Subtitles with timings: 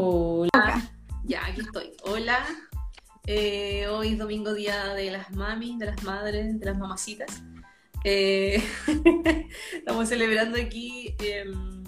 [0.00, 0.80] Hola.
[1.24, 1.90] Ya, aquí estoy.
[2.04, 2.46] Hola.
[3.26, 7.42] Eh, hoy es domingo día de las mamis, de las madres, de las mamacitas.
[8.04, 8.62] Eh,
[9.72, 11.82] estamos celebrando aquí em,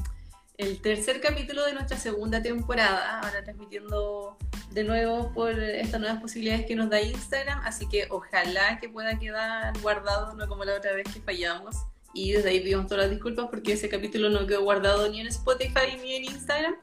[0.58, 4.36] el tercer capítulo de nuestra segunda temporada, ahora transmitiendo
[4.72, 9.20] de nuevo por estas nuevas posibilidades que nos da Instagram, así que ojalá que pueda
[9.20, 11.76] quedar guardado, no como la otra vez que fallamos.
[12.12, 15.28] Y desde ahí pedimos todas las disculpas porque ese capítulo no quedó guardado ni en
[15.28, 16.74] Spotify ni en Instagram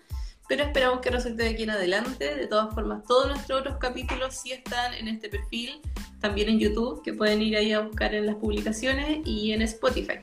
[0.47, 2.35] pero esperamos que resulte de aquí en adelante.
[2.35, 5.81] De todas formas, todos nuestros otros capítulos sí están en este perfil,
[6.21, 10.19] también en YouTube, que pueden ir ahí a buscar en las publicaciones y en Spotify.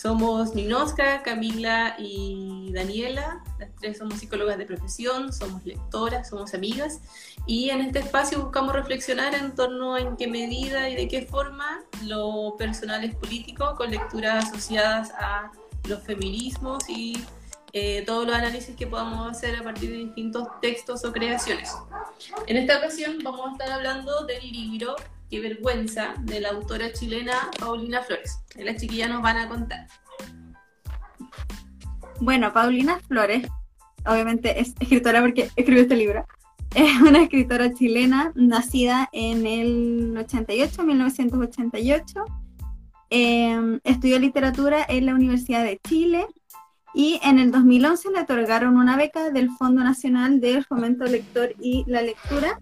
[0.00, 3.42] Somos Ninoska, Camila y Daniela.
[3.58, 7.00] Las tres somos psicólogas de profesión, somos lectoras, somos amigas.
[7.46, 11.22] Y en este espacio buscamos reflexionar en torno a en qué medida y de qué
[11.22, 15.50] forma lo personal es político, con lecturas asociadas a
[15.88, 17.16] los feminismos y
[17.80, 21.72] eh, todos los análisis que podamos hacer a partir de distintos textos o creaciones.
[22.48, 24.96] En esta ocasión vamos a estar hablando del libro
[25.30, 28.40] Qué vergüenza de la autora chilena Paulina Flores.
[28.56, 29.86] las chiquillas nos van a contar.
[32.18, 33.46] Bueno, Paulina Flores,
[34.04, 36.26] obviamente es escritora porque escribió este libro.
[36.74, 42.24] Es una escritora chilena nacida en el 88, 1988.
[43.10, 46.26] Eh, estudió literatura en la Universidad de Chile
[46.94, 51.84] y en el 2011 le otorgaron una beca del Fondo Nacional del Fomento Lector y
[51.86, 52.60] la Lectura.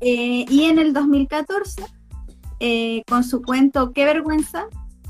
[0.00, 1.84] Eh, y en el 2014,
[2.60, 4.66] eh, con su cuento Qué vergüenza,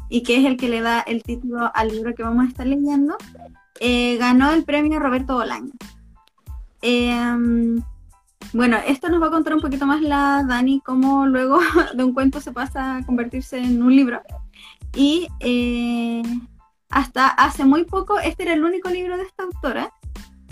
[0.09, 2.67] y que es el que le da el título al libro que vamos a estar
[2.67, 3.17] leyendo,
[3.81, 5.73] eh, ganó el premio Roberto Bolaño.
[8.55, 11.59] bueno, esto nos va a contar un poquito más la Dani, cómo luego
[11.95, 14.21] de un cuento se pasa a convertirse en un libro.
[14.95, 15.29] Y
[16.91, 19.93] hasta hace muy poco este era el único libro de esta autora,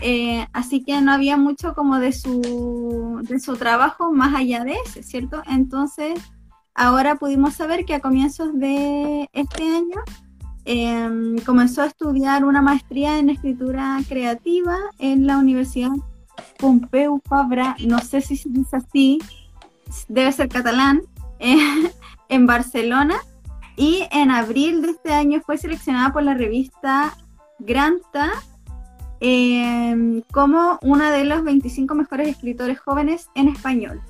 [0.00, 4.74] eh, así que no había mucho como de su, de su trabajo más allá de
[4.84, 5.42] ese, ¿cierto?
[5.46, 6.20] Entonces,
[6.74, 10.02] ahora pudimos saber que a comienzos de este año
[10.66, 15.92] em, comenzó a estudiar una maestría en escritura creativa en la Universidad
[16.58, 19.18] Pompeu Fabra, no sé si se dice así,
[20.08, 21.02] debe ser catalán,
[22.28, 23.16] en Barcelona
[23.76, 27.14] y en abril de este año fue seleccionada por la revista
[27.58, 28.32] Granta
[29.20, 34.00] em, como una de los 25 mejores escritores jóvenes en español.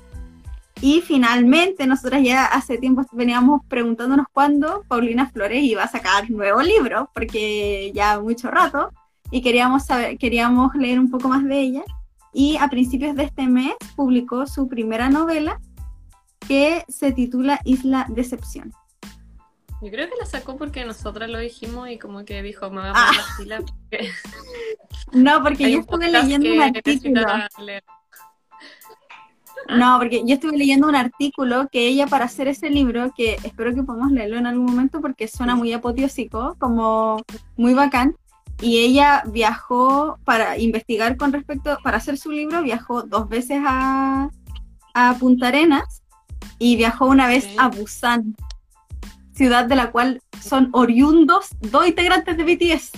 [0.79, 6.61] Y finalmente, nosotras ya hace tiempo veníamos preguntándonos cuándo Paulina Flores iba a sacar nuevo
[6.61, 8.91] libro, porque ya mucho rato,
[9.31, 11.83] y queríamos, saber, queríamos leer un poco más de ella.
[12.31, 15.59] Y a principios de este mes publicó su primera novela,
[16.47, 18.71] que se titula Isla Decepción.
[19.81, 22.89] Yo creo que la sacó porque nosotras lo dijimos y como que dijo, me voy
[22.89, 23.35] a poner la ah.
[23.37, 23.63] fila.
[25.13, 27.21] No, porque yo estuve leyendo un artículo.
[29.69, 33.73] No, porque yo estuve leyendo un artículo que ella para hacer ese libro, que espero
[33.73, 37.23] que podamos leerlo en algún momento porque suena muy apoteósico, como
[37.55, 38.15] muy bacán,
[38.61, 44.29] y ella viajó para investigar con respecto, para hacer su libro, viajó dos veces a,
[44.93, 46.03] a Punta Arenas
[46.59, 48.35] y viajó una vez a Busan
[49.37, 52.91] ciudad de la cual son oriundos dos integrantes de BTS.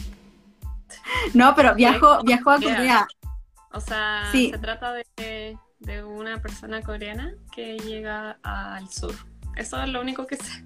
[1.34, 3.08] No, pero viajó, viajó a Corea.
[3.74, 5.58] O sea, se trata de,
[6.04, 9.14] una persona coreana que llega al sur.
[9.56, 10.64] Eso es lo único que sé.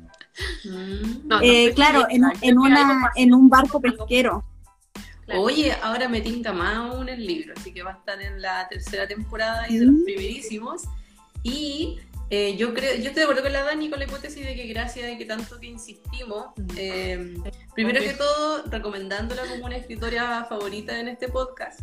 [0.65, 1.31] Mm.
[1.41, 2.23] Eh, claro, en,
[2.57, 4.43] una, en un barco pesquero.
[5.35, 8.67] Oye, ahora me tinta más aún el libro, así que va a estar en la
[8.67, 10.03] tercera temporada y de los mm.
[10.03, 10.83] primerísimos.
[11.43, 11.99] Y
[12.35, 14.65] eh, yo creo, yo estoy de acuerdo con la Dani con la hipótesis de que
[14.65, 17.37] gracias a que tanto que insistimos, eh,
[17.75, 21.81] primero que todo recomendándola como una escritora favorita en este podcast,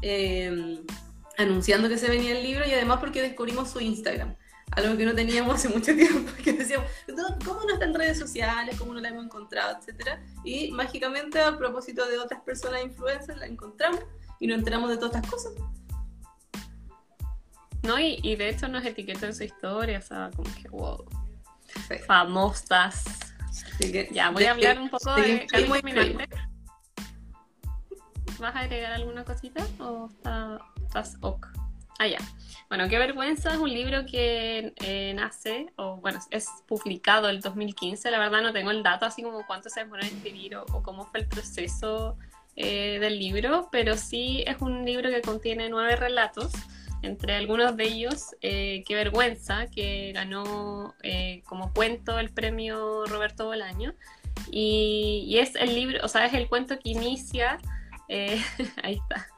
[0.00, 0.80] eh,
[1.36, 4.34] anunciando que se venía el libro y además porque descubrimos su Instagram,
[4.70, 6.90] algo que no teníamos hace mucho tiempo, que decíamos,
[7.44, 8.76] ¿cómo no está en redes sociales?
[8.78, 9.76] ¿Cómo no la hemos encontrado?
[9.78, 10.24] Etcétera.
[10.44, 14.00] Y mágicamente a propósito de otras personas influencers la encontramos
[14.38, 15.52] y nos enteramos de todas estas cosas.
[17.82, 21.04] No, y, de hecho nos etiquetó en su historia, o sea, como que wow.
[22.06, 23.04] Famosas.
[24.12, 26.28] ya, voy a hablar un poco de, de
[28.38, 30.08] ¿Vas a agregar alguna cosita o
[30.82, 31.46] estás ok?
[31.98, 32.18] Ah, ya.
[32.70, 38.10] Bueno, Qué vergüenza es un libro que eh, nace, o bueno, es publicado el 2015.
[38.10, 41.04] La verdad no tengo el dato así como cuánto se demoró en escribir o, cómo
[41.04, 42.16] fue el proceso
[42.56, 46.52] eh, del libro, pero sí es un libro que contiene nueve relatos
[47.02, 53.46] entre algunos de ellos, eh, Qué vergüenza, que ganó eh, como cuento el premio Roberto
[53.46, 53.94] Bolaño.
[54.50, 57.58] Y, es el libro, o sea, es el cuento que inicia
[58.12, 58.42] Eh,
[58.82, 59.28] ahí está.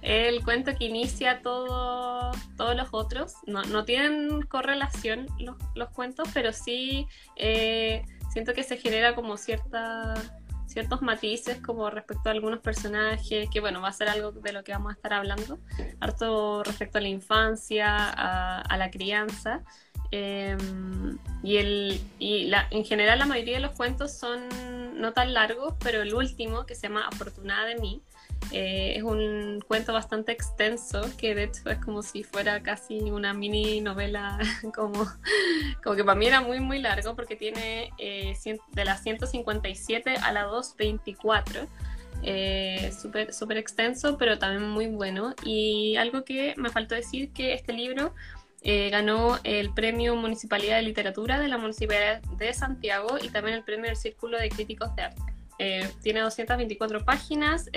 [0.00, 3.34] El cuento que inicia todo, todos los otros.
[3.46, 7.06] No, tienen correlación los, los, cuentos, pero sí
[7.36, 8.02] eh,
[8.32, 10.14] siento que se genera como cierta
[10.74, 14.64] ciertos matices como respecto a algunos personajes, que bueno, va a ser algo de lo
[14.64, 15.60] que vamos a estar hablando,
[16.00, 19.62] harto respecto a la infancia, a, la crianza.
[20.10, 24.48] Em, y el, y la, en general la mayoría de los cuentos son
[25.00, 28.02] no tan largos, pero el último, que se llama Afortunada de mí,
[28.52, 33.34] eh, es un cuento bastante extenso, que de hecho es como si fuera casi una
[33.34, 34.38] mini novela,
[34.74, 35.06] como,
[35.82, 38.36] como que para mí era muy, muy largo, porque tiene eh,
[38.72, 41.66] de las 157 a la 224.
[42.26, 45.34] Eh, súper super extenso, pero también muy bueno.
[45.44, 48.14] Y algo que me faltó decir que este libro
[48.62, 53.64] eh, ganó el Premio Municipalidad de Literatura de la Municipalidad de Santiago y también el
[53.64, 55.22] Premio del Círculo de Críticos de Arte.
[56.02, 57.68] tiene 224 páginas,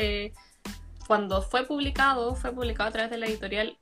[1.08, 3.78] cuando fue publicado, fue publicado a través de la editorial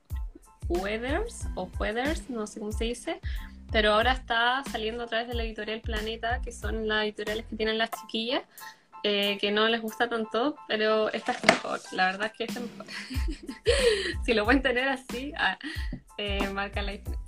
[0.70, 3.20] Weathers o Weathers, no sé cómo se dice,
[3.72, 7.56] pero ahora está saliendo a través de la editorial Planeta, que son las editoriales que
[7.56, 8.44] tienen las chiquillas,
[9.04, 12.60] eh, que no les gusta tanto, pero esta es mejor, la verdad es que esta
[12.60, 12.86] es mejor.
[14.26, 15.58] si lo pueden tener así, ah,
[16.18, 17.26] eh, marca la diferencia.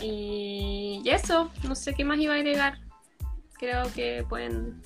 [0.00, 2.78] Y, y eso, no sé qué más iba a agregar.
[3.58, 4.82] Creo que pueden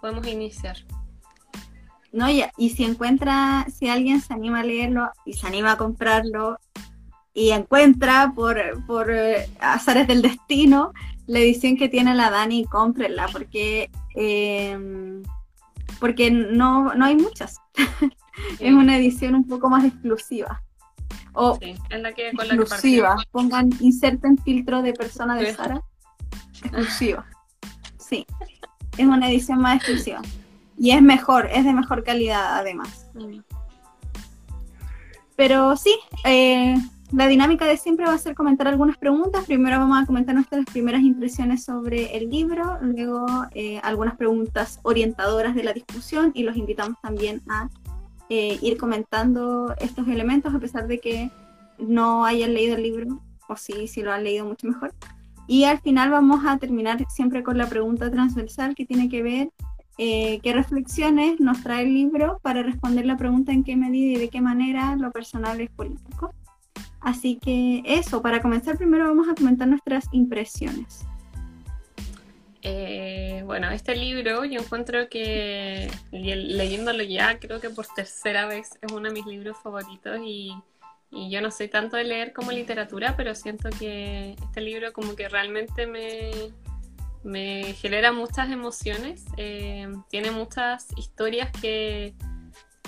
[0.00, 0.76] podemos iniciar.
[2.16, 2.26] ¿No?
[2.30, 6.58] Y, si encuentra, si alguien se anima a leerlo y se anima a comprarlo
[7.34, 10.92] y encuentra por, por eh, azares del destino
[11.26, 15.22] la edición que tiene la Dani, cómprenla porque, em,
[16.00, 17.58] porque no, no hay muchas.
[18.60, 20.62] es una edición un poco más exclusiva.
[21.32, 21.58] O
[21.90, 23.16] la que, exclusiva.
[23.30, 25.82] Pongan, inserten filtro de persona de Sara.
[26.62, 27.26] Exclusiva.
[27.98, 28.26] Sí,
[28.96, 30.22] es una edición más exclusiva.
[30.78, 33.10] Y es mejor, es de mejor calidad además.
[35.36, 35.94] Pero sí,
[36.24, 36.76] eh,
[37.12, 39.44] la dinámica de siempre va a ser comentar algunas preguntas.
[39.44, 45.54] Primero vamos a comentar nuestras primeras impresiones sobre el libro, luego eh, algunas preguntas orientadoras
[45.54, 47.68] de la discusión y los invitamos también a
[48.28, 51.30] eh, ir comentando estos elementos a pesar de que
[51.78, 54.92] no hayan leído el libro, o sí, si lo han leído mucho mejor.
[55.46, 59.50] Y al final vamos a terminar siempre con la pregunta transversal que tiene que ver
[59.98, 64.20] eh, qué reflexiones nos trae el libro para responder la pregunta en qué medida y
[64.20, 66.34] de qué manera lo personal es político.
[67.00, 71.06] Así que eso, para comenzar primero vamos a comentar nuestras impresiones.
[72.62, 78.92] Eh, bueno, este libro yo encuentro que leyéndolo ya, creo que por tercera vez es
[78.92, 80.52] uno de mis libros favoritos y,
[81.12, 85.14] y yo no soy tanto de leer como literatura, pero siento que este libro como
[85.14, 86.32] que realmente me,
[87.24, 92.14] me genera muchas emociones, eh, tiene muchas historias que,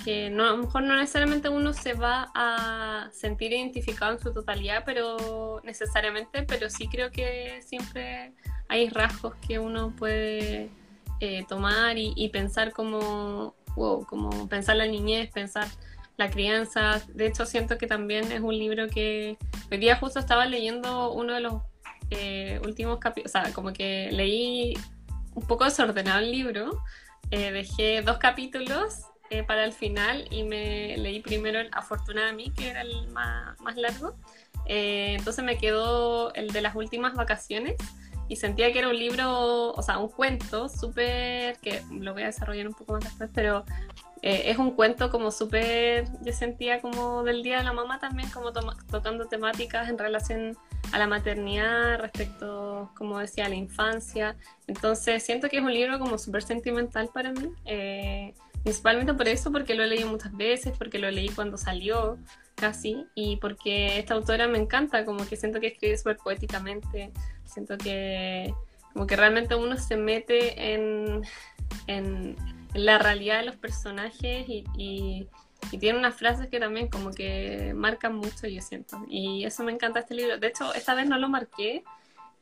[0.05, 4.33] que no, a lo mejor no necesariamente uno se va a sentir identificado en su
[4.33, 8.33] totalidad, pero necesariamente, pero sí creo que siempre
[8.69, 10.71] hay rasgos que uno puede
[11.21, 15.67] eh, tomar y, pensar como, como pensar la niñez, pensar
[16.17, 17.01] la crianza.
[17.15, 19.39] De hecho, siento que también es un libro que
[19.71, 21.63] hoy día justo estaba leyendo uno de los
[22.11, 24.75] eh, últimos capítulos, o sea, como que leí
[25.35, 26.83] un poco desordenado el libro,
[27.31, 32.33] eh, dejé dos capítulos eh, para el final y me leí primero el Afortunada a
[32.33, 34.17] mí, que era el más, más largo.
[34.67, 37.77] entonces me quedó el de las últimas vacaciones
[38.29, 42.27] y sentía que era un libro, o sea, un cuento súper, que lo voy a
[42.27, 43.65] desarrollar un poco más después, pero
[44.23, 48.53] es un cuento como súper, yo sentía como del Día de la Mamá también, como
[48.53, 50.57] tocando temáticas en relación
[50.93, 54.37] a la maternidad, respecto, como decía, a la infancia.
[54.67, 59.53] Entonces siento que es un libro como súper sentimental para mí, eh, principalmente por eso,
[59.53, 62.19] porque lo he leído muchas veces, porque lo leí cuando salió
[62.55, 67.13] casi, y porque esta autora me encanta, como que siento que escribe súper poéticamente,
[67.45, 68.53] siento que
[68.93, 71.23] como que realmente uno se mete en,
[71.87, 72.37] en,
[72.75, 75.29] la realidad de los personajes y
[75.73, 79.05] y tiene unas frases que también como que marcan mucho, yo siento.
[79.09, 80.39] Y eso me encanta este libro.
[80.39, 81.85] De hecho, esta vez no lo marqué,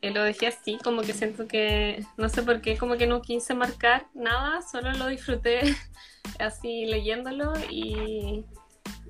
[0.02, 3.22] eh, lo dejé así, como que siento que, no sé por qué, como que no
[3.22, 5.60] quise marcar nada, solo lo disfruté
[6.38, 8.44] así leyéndolo y,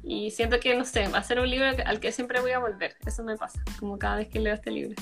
[0.02, 2.58] y siento que, no sé, va a ser un libro al que siempre voy a
[2.58, 2.96] volver.
[3.04, 4.94] Eso me pasa, como cada vez que leo este libro.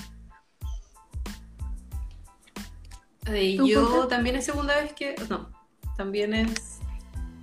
[3.64, 5.63] yo también es segunda vez que, no,
[5.96, 6.80] también es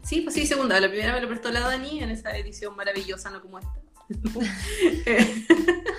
[0.03, 0.79] Sí, pues sí, segunda.
[0.79, 3.71] La primera me lo prestó la Dani en esa edición maravillosa, no como esta.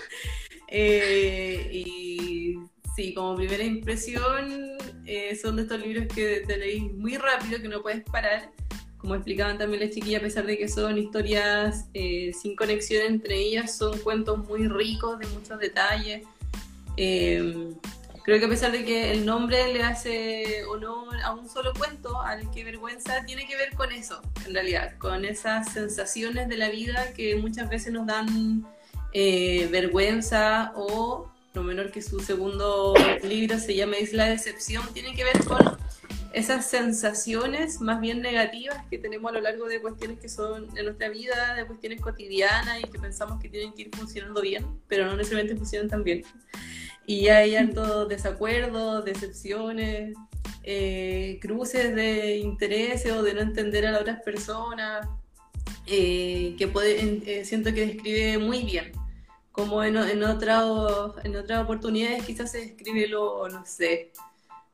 [0.74, 2.56] Eh, y
[2.96, 7.68] sí, como primera impresión, eh, son de estos libros que te leís muy rápido, que
[7.68, 8.50] no puedes parar.
[8.96, 13.36] como explicaban también las chiquillas, a pesar de que son historias eh, sin conexión entre
[13.38, 16.22] ellas, son cuentos muy ricos de muchos detalles.
[18.24, 22.20] Creo que a pesar de que el nombre le hace honor a un solo cuento,
[22.20, 26.68] al que vergüenza, tiene que ver con eso, en realidad, con esas sensaciones de la
[26.68, 28.64] vida que muchas veces nos dan
[29.12, 35.24] eh, vergüenza o, lo menor que su segundo libro se llama Isla Decepción, tiene que
[35.24, 35.58] ver con
[36.32, 40.84] esas sensaciones más bien negativas que tenemos a lo largo de cuestiones que son en
[40.84, 45.06] nuestra vida, de cuestiones cotidianas y que pensamos que tienen que ir funcionando bien, pero
[45.06, 46.22] no necesariamente funcionan tan bien.
[47.06, 50.14] Y hay hartos desacuerdos, decepciones,
[50.62, 55.08] eh, cruces de intereses o de no entender a las otras personas,
[55.86, 58.92] eh, que puede, eh, siento que describe muy bien.
[59.50, 60.62] Como en, en, otra,
[61.24, 64.12] en otras oportunidades quizás se describe lo, no sé,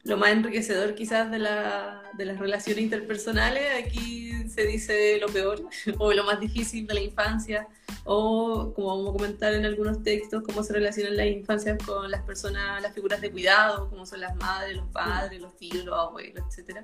[0.08, 5.62] lo más enriquecedor quizás de, la, de las relaciones interpersonales, aquí se dice lo peor
[5.98, 7.68] o lo más difícil de la infancia
[8.04, 12.22] o como vamos a comentar en algunos textos, cómo se relacionan las infancias con las
[12.22, 16.58] personas, las figuras de cuidado, como son las madres, los padres, los tíos, los abuelos,
[16.58, 16.78] etc.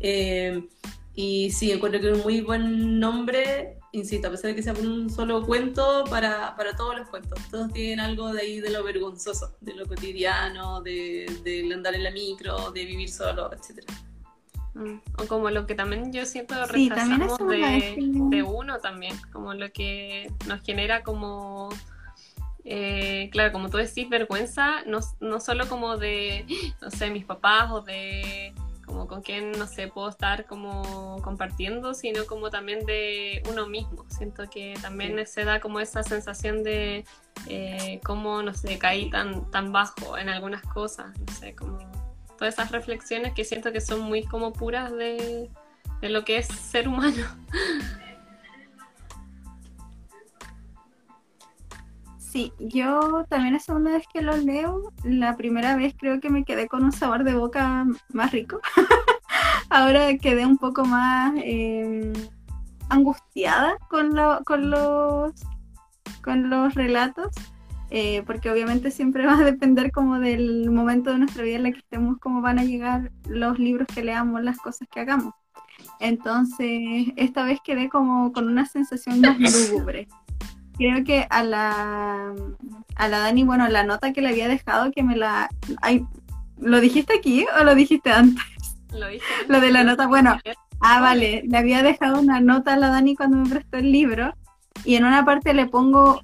[0.00, 0.68] Eh,
[1.20, 4.72] y sí, encuentro que es un muy buen nombre, insisto, a pesar de que sea
[4.72, 7.38] por un solo cuento, para, para, todos los cuentos.
[7.50, 12.04] Todos tienen algo de ahí de lo vergonzoso, de lo cotidiano, de, de andar en
[12.04, 13.84] la micro, de vivir solo, etc.
[14.72, 17.96] Mm, o como lo que también yo siento sí, rechazamos de,
[18.30, 21.68] de, uno también, como lo que nos genera como,
[22.64, 26.46] eh, claro, como tú decís, vergüenza, no, no solo como de,
[26.80, 28.54] no sé, mis papás o de
[28.90, 34.04] como con quién, no sé, puedo estar como compartiendo, sino como también de uno mismo.
[34.08, 37.04] Siento que también se da como esa sensación de
[37.46, 41.78] eh, cómo, no sé, caí tan, tan bajo en algunas cosas, no sé, como
[42.36, 45.50] todas esas reflexiones que siento que son muy como puras de,
[46.00, 47.24] de lo que es ser humano.
[52.30, 54.92] Sí, yo también es segunda vez que lo leo.
[55.02, 58.60] La primera vez creo que me quedé con un sabor de boca más rico.
[59.68, 62.12] Ahora quedé un poco más em,
[62.88, 64.12] angustiada con,
[64.44, 65.32] con, los,
[66.22, 67.34] con los relatos.
[67.90, 71.72] Eh, porque obviamente siempre va a depender como del momento de nuestra vida en la
[71.72, 75.34] que estemos, cómo van a llegar los libros que leamos, las cosas que hagamos.
[75.98, 79.36] Entonces, esta vez quedé como con una sensación más
[79.72, 80.06] lúgubre
[80.80, 82.34] creo que a la,
[82.96, 85.50] a la Dani, bueno, la nota que le había dejado, que me la...
[86.58, 88.42] ¿Lo dijiste aquí o lo dijiste antes?
[88.90, 89.24] Lo dije.
[89.46, 90.38] Lo de la nota, bueno.
[90.80, 94.32] Ah, vale, le había dejado una nota a la Dani cuando me prestó el libro
[94.84, 96.22] y en una parte le pongo,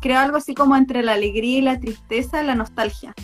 [0.00, 3.14] creo algo así como entre la alegría y la tristeza, la nostalgia.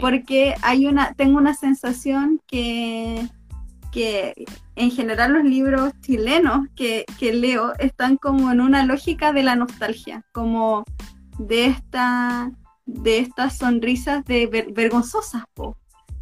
[0.00, 3.28] Porque hay una, tengo una sensación que
[3.90, 4.34] que
[4.76, 10.24] en general los libros chilenos que, leo están como en una lógica de la nostalgia,
[10.32, 10.84] como
[11.38, 12.50] de esta
[12.86, 15.44] de estas sonrisas de vergonzosas,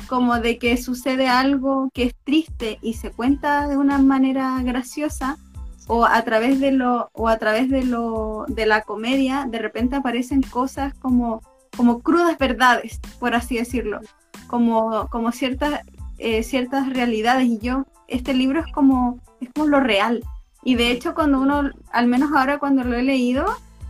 [0.09, 5.37] como de que sucede algo que es triste y se cuenta de una manera graciosa
[5.87, 9.97] o a través de lo o a través de lo de la comedia de repente
[9.97, 11.41] aparecen cosas como
[11.77, 14.01] como crudas verdades, por así decirlo,
[14.49, 15.83] como como ciertas
[16.19, 20.25] eh, ciertas realidades y yo, este libro es como, es como lo real.
[20.63, 23.47] Y de hecho cuando uno, al menos ahora cuando lo he leído,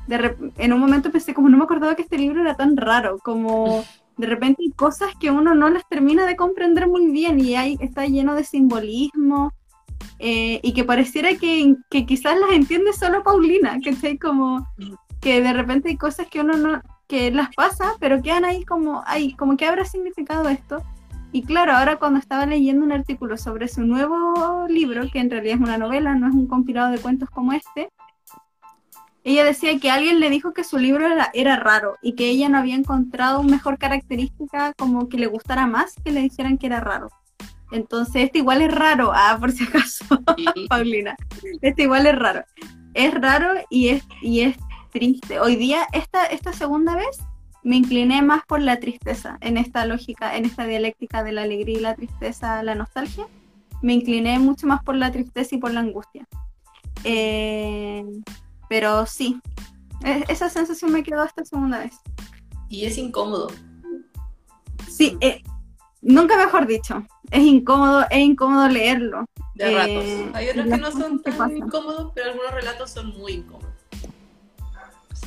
[0.07, 3.19] de en un momento pensé como no me acordaba que este libro era tan raro,
[3.19, 3.85] como
[4.17, 7.77] de repente hay cosas que uno no las termina de comprender muy bien y hay,
[7.81, 9.53] está lleno de simbolismo
[10.19, 14.67] eh, y que pareciera que, que, quizás las entiende solo Paulina, que como
[15.21, 19.03] que de repente hay cosas que uno no, que las pasa, pero quedan ahí como,
[19.07, 20.83] ay, como que habrá significado esto.
[21.33, 25.57] Y claro, ahora cuando estaba leyendo un artículo sobre su nuevo libro, que en realidad
[25.57, 27.91] es una novela, no es un compilado de cuentos como este,
[29.27, 32.49] ella decía que alguien le dijo que su libro era, era raro y que ella
[32.49, 36.79] no había encontrado mejor característica como que le gustara más que le dijeran que era
[36.79, 37.09] raro.
[37.73, 40.05] Entonces, este igual es raro, ah, por si acaso,
[40.69, 41.17] Paulina,
[41.61, 42.45] este igual es raro.
[42.95, 44.57] Es raro y es, y es
[44.93, 45.41] triste.
[45.41, 47.19] Hoy día, esta, esta segunda vez,
[47.67, 51.77] me incliné más por la tristeza, en esta lógica, en esta dialéctica de la alegría
[51.77, 53.27] y la tristeza, la nostalgia,
[53.83, 56.29] me incliné mucho más por la tristeza y por la angustia.
[57.03, 58.05] Eh,
[58.69, 59.41] pero sí,
[60.05, 61.95] e, esa sensación me quedó esta segunda vez.
[62.69, 63.49] Y es incómodo.
[64.89, 65.43] Sí, eh,
[66.03, 69.25] nunca mejor dicho, es incómodo, es incómodo leerlo.
[69.57, 70.05] De ratos.
[70.05, 73.76] Eh, Hay otros que no son tan incómodos, pero algunos relatos son muy incómodos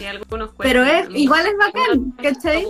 [0.08, 2.68] algunos Pero es, igual es bacán, ¿cachai?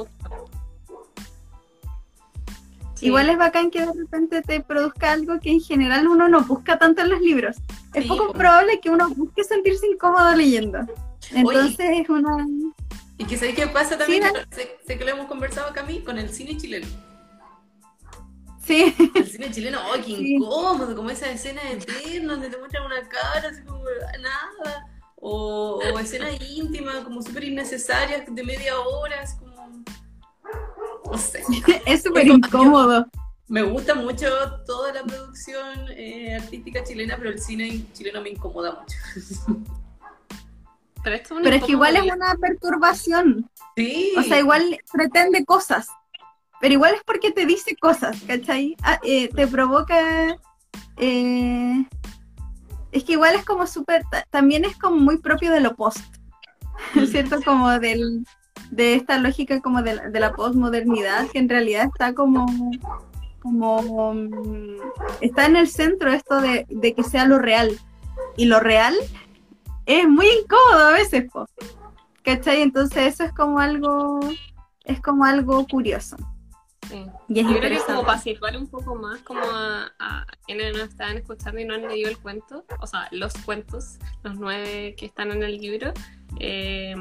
[2.95, 3.05] Sí.
[3.07, 6.77] Igual es bacán que de repente te produzca algo que en general uno no busca
[6.77, 7.55] tanto en los libros.
[7.93, 8.33] Es poco po.
[8.33, 10.79] probable que uno busque sentirse incómodo leyendo.
[11.31, 12.45] Entonces es una...
[13.17, 16.17] Y que sabéis qué pasa también, Sí, sé, sé que lo hemos conversado Cami, con
[16.17, 16.87] el cine chileno.
[18.65, 20.35] Sí, El cine chileno, ¡ay, qué Sí.
[20.35, 20.95] incómodo!
[20.95, 23.81] Como esa escena eterna donde te muestran una cara, así como
[24.21, 24.85] nada.
[25.21, 29.83] O, o escenas íntimas, como súper innecesarias, de media hora, así como.
[31.05, 31.43] No sé.
[31.85, 33.05] es súper incómodo.
[33.47, 34.27] Me gusta mucho
[34.65, 39.65] toda la producción eh, artística chilena, pero el cine chileno me incomoda mucho.
[41.03, 43.49] Pero, esto es Pero es que igual es una perturbación.
[43.75, 44.13] Sí.
[44.17, 45.87] O sea, igual pretende cosas.
[46.61, 48.75] Pero igual es porque te dice cosas, ¿cachai?
[48.83, 50.37] Ah, eh, te provoca...
[50.97, 51.85] eh,
[52.91, 54.03] es que igual es como súper...
[54.11, 55.99] ta- También es como muy propio de lo post.
[57.11, 57.41] ¿Cierto?
[57.43, 58.25] Como del,
[58.71, 62.45] de esta lógica como de la, de la postmodernidad, que en realidad está como...
[63.41, 64.75] como mm,
[65.21, 67.77] está en el centro esto de, de que sea lo real.
[68.37, 68.95] Y lo real
[69.85, 71.47] es muy incómodo a veces, po.
[72.23, 72.61] ¿cachai?
[72.61, 74.19] Entonces eso es como algo,
[74.83, 76.15] es como algo curioso.
[76.89, 77.05] Sí.
[77.27, 80.73] Y es Yo creo que como para situar un poco más como a, a quienes
[80.75, 84.95] nos están escuchando y no han leído el cuento, o sea, los cuentos, los nueve
[84.97, 85.93] que están en el libro,
[86.39, 86.95] eh,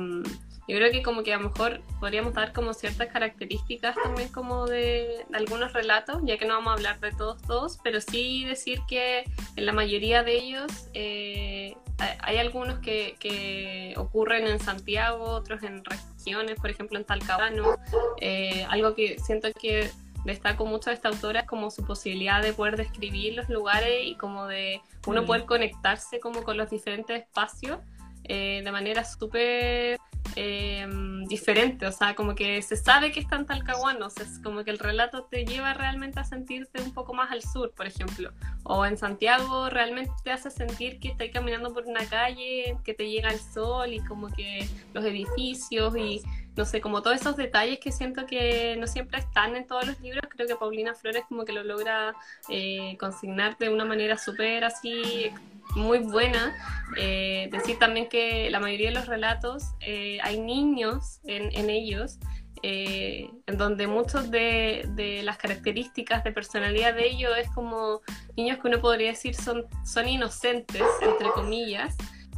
[0.68, 4.66] yo creo que como que a lo mejor podríamos dar como ciertas características también como
[4.66, 8.44] de, de algunos relatos, ya que no vamos a hablar de todos, todos, pero sí
[8.44, 9.24] decir que
[9.56, 11.74] en la mayoría de ellos eh,
[12.20, 17.76] hay- algunos que, que ocurren en Santiago, otros en regiones, por ejemplo en Talcahuano,
[18.20, 19.90] eh, algo que siento que
[20.24, 24.14] destaco mucho de esta autora es como su posibilidad de poder describir los lugares y
[24.16, 25.26] como de uno Mm.
[25.26, 27.78] poder conectarse como con los diferentes espacios
[28.24, 29.98] eh, de manera súper
[30.40, 30.86] eh,
[31.26, 34.62] diferente, o sea, como que se sabe que está en Talcahuano, o sea, es como
[34.62, 38.30] que el relato te lleva realmente a sentirte un poco más al sur, por ejemplo,
[38.62, 43.10] o en Santiago realmente te hace sentir que estás caminando por una calle, que te
[43.10, 46.22] llega el sol y como que los edificios y
[46.56, 50.00] no sé, como todos esos detalles que siento que no siempre están en todos los
[50.00, 52.14] libros, creo que Paulina Flores como que lo logra
[52.48, 55.32] eh, consignar de una manera súper así
[55.76, 56.54] muy buena.
[56.96, 62.18] Eh, decir también que la mayoría de los relatos eh, hay niños en, ellos,
[62.62, 68.00] eh, en donde muchos de, de las características de personalidad de ellos es como
[68.36, 71.96] niños que uno podría decir son, son inocentes, entre comillas,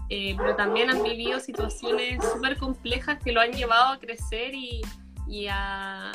[0.08, 4.82] eh, pero también han vivido situaciones súper complejas que lo han llevado a crecer y,
[5.28, 6.10] y a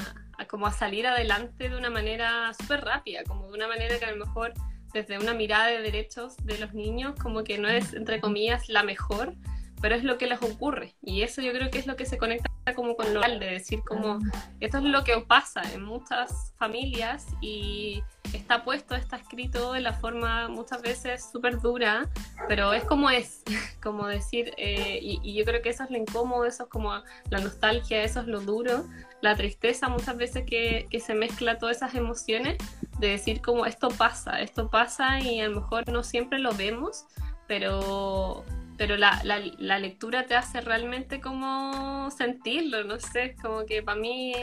[0.49, 4.11] como a salir adelante de una manera súper rápida, como de una manera que a
[4.11, 4.53] lo mejor
[4.95, 8.81] desde una mirada de derechos de los niños como que no es entre comillas la
[8.81, 9.35] mejor,
[9.81, 10.95] pero es lo que les ocurre.
[11.03, 13.47] Y eso yo creo que es lo que se conecta como con lo real, de
[13.47, 14.19] decir como
[14.61, 18.01] esto es lo que pasa en muchas familias y
[18.33, 22.09] está puesto, está escrito de la forma muchas veces súper dura,
[22.47, 23.43] pero es como es,
[23.83, 26.93] como decir, eh, y, y yo creo que eso es lo incómodo, eso es como
[27.29, 28.85] la nostalgia, eso es lo duro,
[29.21, 32.57] la tristeza muchas veces que, que se mezcla todas esas emociones,
[32.99, 37.05] de decir como esto pasa, esto pasa y a lo mejor no siempre lo vemos,
[37.47, 38.45] pero
[38.77, 43.99] pero la, la, la lectura te hace realmente como sentirlo, no sé, como que para
[43.99, 44.33] mí,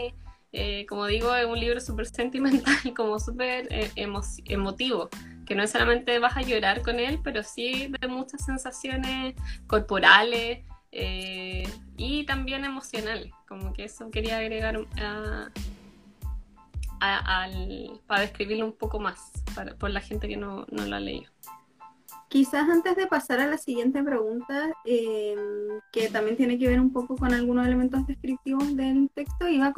[0.53, 5.11] eh, como digo, es un libro súper sentimental, como súper eh, emo emotivo,
[5.47, 9.35] que no solamente vas a llorar con él, pero sí de muchas sensaciones
[9.67, 15.51] corporales eh, y también emocionales, como que eso quería agregar a,
[17.01, 20.97] a, al, para describirlo un poco más, para, por la gente que no, no lo
[20.97, 21.31] ha leído.
[22.29, 25.37] Quizás antes de pasar a la siguiente pregunta, eh,
[25.93, 29.75] que también tiene que ver un poco con algunos elementos descriptivos del texto, iba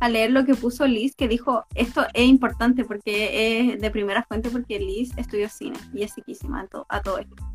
[0.00, 4.22] a, leer lo que puso Liz, que dijo, esto es importante porque es de primera
[4.24, 7.53] fuente, porque Liz estudió cine y es psiquísima a, a todo esto.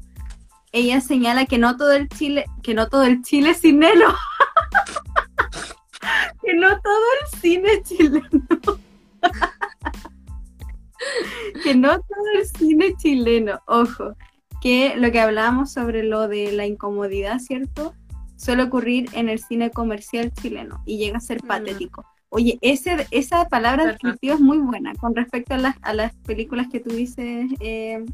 [0.72, 4.08] Ella señala que no todo el Chile, que no todo el Chile es cinelo,
[6.44, 8.80] que no todo el cine chileno.
[11.64, 14.16] que no todo el cine chileno, ojo,
[14.62, 17.94] que lo que hablábamos sobre lo de la incomodidad, ¿cierto?
[18.36, 22.06] Suele ocurrir en el cine comercial chileno y llega a ser patético.
[22.30, 26.68] Oye, ese, esa palabra descriptiva es muy buena con respecto a las, a las películas
[26.72, 28.06] que tú dices, eh,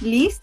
[0.00, 0.40] Liz.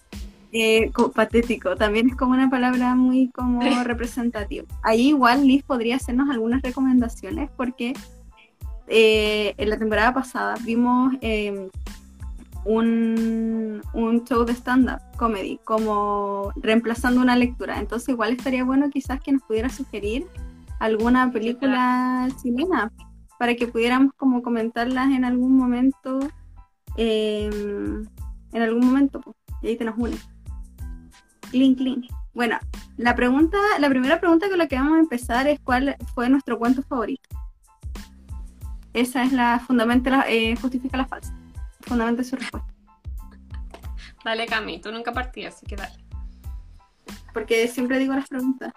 [0.51, 4.65] Eh, co- patético, también es como una palabra muy como representativa.
[4.83, 7.93] Ahí igual Liz podría hacernos algunas recomendaciones porque
[8.87, 11.69] eh, en la temporada pasada vimos eh,
[12.65, 17.79] un, un show de stand-up comedy como reemplazando una lectura.
[17.79, 20.27] Entonces igual estaría bueno quizás que nos pudiera sugerir
[20.79, 22.91] alguna película chilena
[23.39, 26.19] para que pudiéramos como comentarlas en algún momento.
[26.97, 27.49] eh,
[28.53, 29.21] en algún momento,
[29.61, 30.17] y ahí tenemos una.
[31.51, 32.05] Clean, clean.
[32.33, 32.57] Bueno,
[32.97, 36.57] la pregunta, la primera pregunta con la que vamos a empezar es cuál fue nuestro
[36.57, 37.29] cuento favorito.
[38.93, 41.33] Esa es la fundamenta, la- eh, justifica la falsa.
[41.81, 42.73] Fundamenta su respuesta.
[44.23, 45.95] Dale, Cami, tú nunca partías, así que dale.
[47.33, 48.71] Porque siempre digo las preguntas.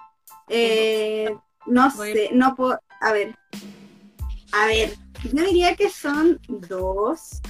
[0.48, 2.78] Eh, no Voy- sé, no puedo.
[3.00, 3.36] A ver.
[4.52, 4.94] A ver.
[5.32, 7.40] Yo diría que son dos.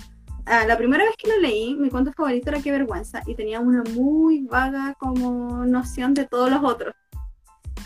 [0.47, 3.23] Ah, la primera vez que lo leí, mi cuento favorito era Qué vergüenza.
[3.27, 6.95] Y tenía una muy vaga como noción de todos los otros.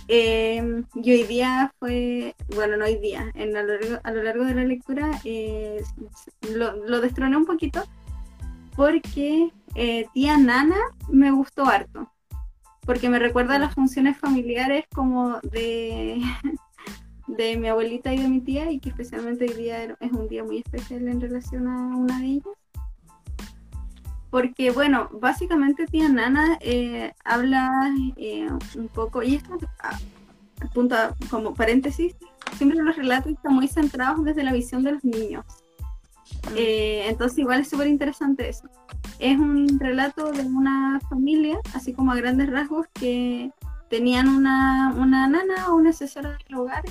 [0.08, 4.22] Eh, y hoy día fue, bueno, no hoy día, en, a, lo largo, a lo
[4.22, 5.82] largo de la lectura eh,
[6.54, 7.84] lo, lo destroné un poquito
[8.74, 10.78] porque eh, tía Nana
[11.10, 12.10] me gustó harto
[12.88, 16.22] porque me recuerda a las funciones familiares como de,
[17.28, 20.42] de mi abuelita y de mi tía, y que especialmente hoy día es un día
[20.42, 22.56] muy especial en relación a una de ellas.
[24.30, 29.98] Porque, bueno, básicamente tía Nana eh, habla eh, un poco, y esto, ah,
[30.74, 32.14] punto, a- como paréntesis,
[32.56, 35.44] siempre los relatos están muy centrados desde la visión de los niños.
[36.56, 38.68] Eh, entonces igual es súper interesante eso.
[39.18, 43.50] Es un relato de una familia, así como a grandes rasgos, que
[43.88, 46.84] tenían una, una nana o una asesora del hogar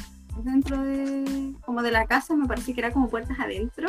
[0.43, 3.88] dentro de, como de la casa, me parece que era como puertas adentro,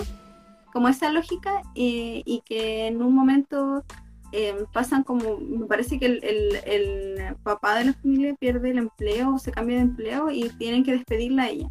[0.72, 3.84] como esa lógica, eh, y que en un momento
[4.32, 8.78] eh, pasan como, me parece que el, el- el papá de la familia pierde el
[8.78, 11.68] empleo o se cambia de empleo y tienen que despedirla a ella.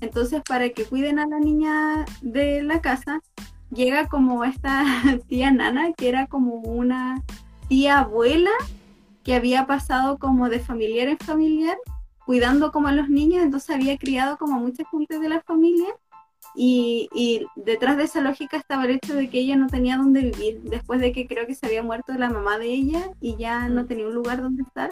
[0.00, 3.20] Entonces, para que cuiden a la niña de la casa,
[3.70, 4.84] llega como esta
[5.28, 7.22] tía nana, que era como una
[7.68, 8.50] tía abuela
[9.22, 11.76] que había pasado como de familiar en familiar,
[12.26, 15.88] cuidando como a los niños, entonces había criado como mucha gente de la familia.
[16.54, 20.20] Y, y detrás de esa lógica estaba el hecho de que ella no tenía dónde
[20.20, 23.68] vivir, después de que creo que se había muerto la mamá de ella y ya
[23.68, 24.90] no tenía un lugar donde estar.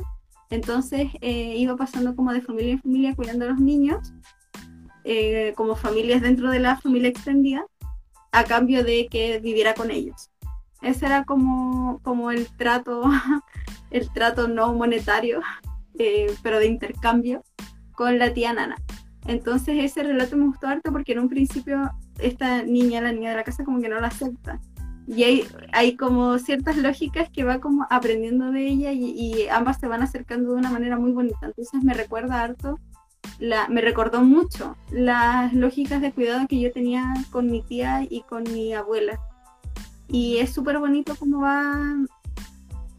[0.50, 4.12] Entonces eh, iba pasando como de familia en familia cuidando a los niños,
[5.04, 7.64] eh, como familias dentro de la familia extendida,
[8.32, 10.30] a cambio de que viviera con ellos.
[10.82, 13.02] Ese era como, como el trato,
[13.90, 15.40] el trato no monetario,
[15.98, 17.42] eh, pero de intercambio
[17.92, 18.76] con la tía Nana.
[19.26, 23.36] Entonces ese relato me gustó harto porque en un principio esta niña, la niña de
[23.36, 24.60] la casa, como que no la acepta.
[25.06, 29.80] Y hay, hay como ciertas lógicas que va como aprendiendo de ella y, y ambas
[29.80, 31.46] se van acercando de una manera muy bonita.
[31.46, 32.78] Entonces me recuerda harto,
[33.38, 38.22] la, me recordó mucho las lógicas de cuidado que yo tenía con mi tía y
[38.22, 39.18] con mi abuela.
[40.08, 41.76] Y es súper bonito cómo va,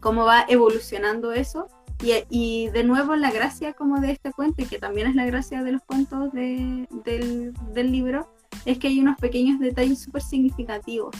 [0.00, 1.68] cómo va evolucionando eso.
[2.02, 5.24] Y, y de nuevo la gracia como de este cuento, y que también es la
[5.24, 8.28] gracia de los cuentos de- del, del libro,
[8.64, 11.14] es que hay unos pequeños detalles súper significativos,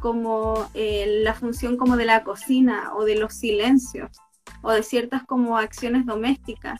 [0.00, 4.10] como eh, la función como de la cocina o de los silencios,
[4.62, 6.78] o de ciertas como acciones domésticas.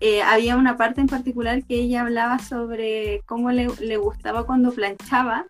[0.00, 4.72] Eh, había una parte en particular que ella hablaba sobre cómo le, le gustaba cuando
[4.72, 5.46] planchaba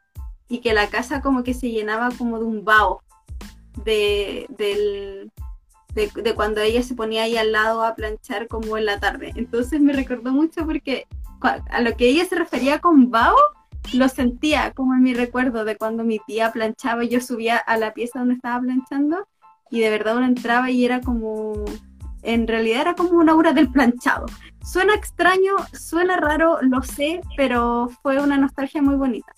[0.48, 3.02] y que la casa como que se llenaba como de un vaho
[3.84, 5.32] de, del,
[5.94, 9.32] de, cuando ella se ponía ahí al lado a planchar como en la tarde.
[9.36, 11.06] Entonces me recordó mucho porque
[11.40, 13.36] a lo que ella se refería con vaho,
[13.92, 17.76] lo sentía como en mi recuerdo de cuando mi tía planchaba y yo subía a
[17.76, 19.26] la pieza donde estaba planchando
[19.70, 21.64] y de verdad uno entraba y era como,
[22.22, 24.26] en realidad era como una aura del planchado.
[24.64, 29.32] Suena extraño, suena raro, lo sé, pero fue una nostalgia muy bonita.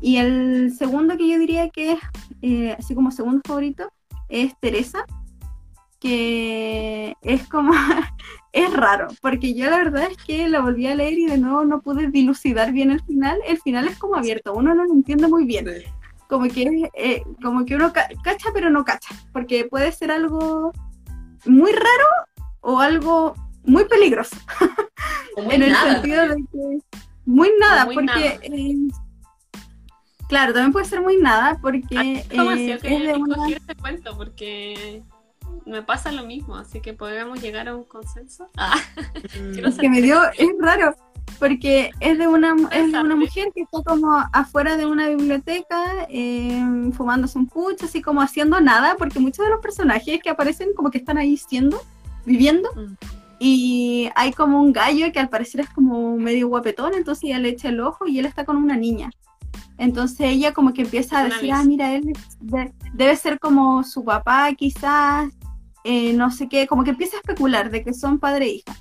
[0.00, 1.98] Y el segundo que yo diría que es,
[2.42, 3.90] eh, así como segundo favorito,
[4.28, 5.04] es Teresa,
[6.00, 7.72] que es como,
[8.52, 11.64] es raro, porque yo la verdad es que la volví a leer y de nuevo
[11.64, 13.38] no pude dilucidar bien el final.
[13.46, 15.66] El final es como abierto, uno no lo entiende muy bien.
[16.28, 20.72] Como que, eh, como que uno ca- cacha pero no cacha, porque puede ser algo
[21.46, 22.06] muy raro
[22.60, 23.34] o algo
[23.64, 24.36] muy peligroso,
[25.44, 26.78] muy en el nada sentido de que
[27.24, 28.38] muy nada, muy porque nada.
[28.42, 28.76] eh,
[30.28, 33.48] claro, también puede ser muy nada porque información eh, que es de una...
[33.48, 35.02] este cuento porque
[35.66, 38.48] me pasa lo mismo, así que podríamos llegar a un consenso.
[38.56, 38.76] Ah,
[39.52, 40.94] quiero que me dio, es raro,
[41.38, 46.06] porque es de una, es de una mujer que está como afuera de una biblioteca,
[46.08, 50.70] eh, fumándose un pucho, así como haciendo nada, porque muchos de los personajes que aparecen
[50.74, 51.80] como que están ahí siendo,
[52.24, 52.94] viviendo, Mm.
[53.40, 57.50] y hay como un gallo que al parecer es como medio guapetón, entonces ella le
[57.50, 59.10] echa el ojo y él está con una niña.
[59.76, 64.04] Entonces ella como que empieza a decir, ah, mira, él de- debe ser como su
[64.04, 65.30] papá quizás,
[65.84, 68.76] eh, no sé qué, como que empieza a especular de que son padre e hija.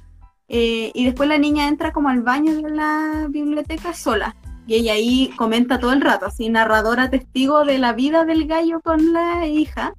[0.50, 4.36] Eh, y después la niña entra como al baño de la biblioteca sola.
[4.66, 8.82] Y ella ahí comenta todo el rato, así narradora testigo de la vida del gallo
[8.82, 9.94] con la hija.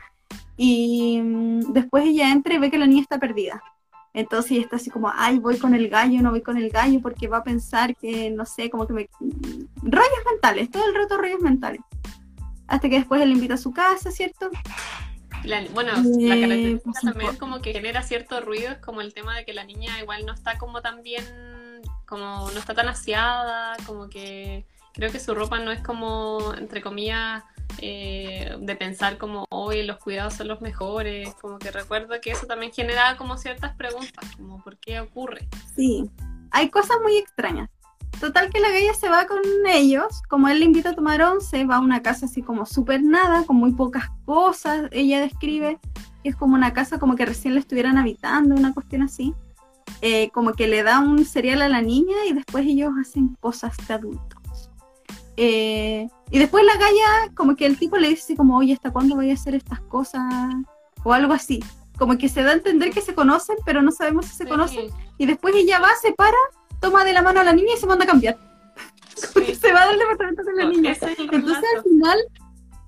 [0.56, 3.62] Y mm, después ella entra y ve que la niña está perdida.
[4.14, 7.00] Entonces ella está así como, ay, voy con el gallo, no voy con el gallo
[7.00, 9.08] porque va a pensar que, no sé, como que me...
[9.82, 11.80] Rollos mentales, todo el rato rollos mentales.
[12.66, 14.50] Hasta que después él invita a su casa, ¿cierto?
[15.44, 19.00] La- bueno, la Eh, característica pues, también po- como que genera cierto ruido, es como
[19.00, 21.24] el tema de que la niña igual no está como tan bien,
[22.06, 26.82] como no está tan aseada, como que creo que su ropa no es como, entre
[26.82, 27.44] comillas,
[27.80, 32.46] eh, de pensar como hoy los cuidados son los mejores, como que recuerdo que eso
[32.46, 35.46] también generaba como ciertas preguntas, como por qué ocurre.
[35.76, 36.10] Sí,
[36.50, 37.68] hay cosas muy extrañas.
[38.20, 41.64] Total que la galla se va con ellos, como él le invita a tomar once,
[41.64, 45.78] va a una casa así como súper nada, con muy pocas cosas, ella describe
[46.22, 49.34] que es como una casa como que recién la estuvieran habitando, una cuestión así.
[50.00, 53.76] Eh, como que le da un cereal a la niña y después ellos hacen cosas
[53.86, 54.70] de adultos.
[55.36, 59.14] Eh, y después la galla, como que el tipo le dice como, oye, ¿hasta cuándo
[59.14, 60.24] voy a hacer estas cosas?
[61.04, 61.62] O algo así.
[61.96, 64.86] Como que se da a entender que se conocen, pero no sabemos si se conocen.
[65.16, 66.36] Y después ella va, se para,
[66.80, 68.38] toma de la mano a la niña y se manda a cambiar.
[69.14, 69.54] Sí.
[69.60, 70.96] se va del departamento con la niña.
[71.18, 72.18] Entonces al final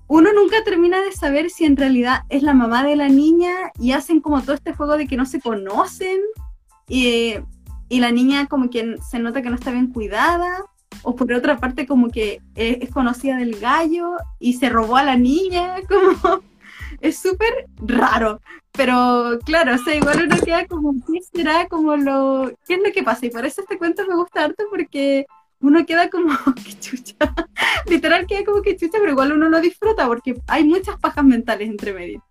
[0.07, 3.93] uno nunca termina de saber si en realidad es la mamá de la niña y
[3.93, 6.19] hacen como todo este juego de que no se conocen
[6.87, 7.35] y,
[7.87, 10.65] y la niña como que se nota que no está bien cuidada
[11.03, 15.15] o por otra parte como que es conocida del gallo y se robó a la
[15.15, 16.41] niña, como
[16.99, 18.41] es súper raro.
[18.73, 21.67] Pero claro, o sea, igual uno queda como, ¿qué será?
[21.67, 23.25] Como lo, ¿qué es lo que pasa?
[23.25, 25.25] Y por eso este cuento me gusta harto porque
[25.59, 26.29] uno queda como,
[26.65, 27.15] qué chucha.
[27.87, 31.69] Literal queda como que chucha, pero igual uno lo disfruta porque hay muchas pajas mentales
[31.69, 32.23] entre medio.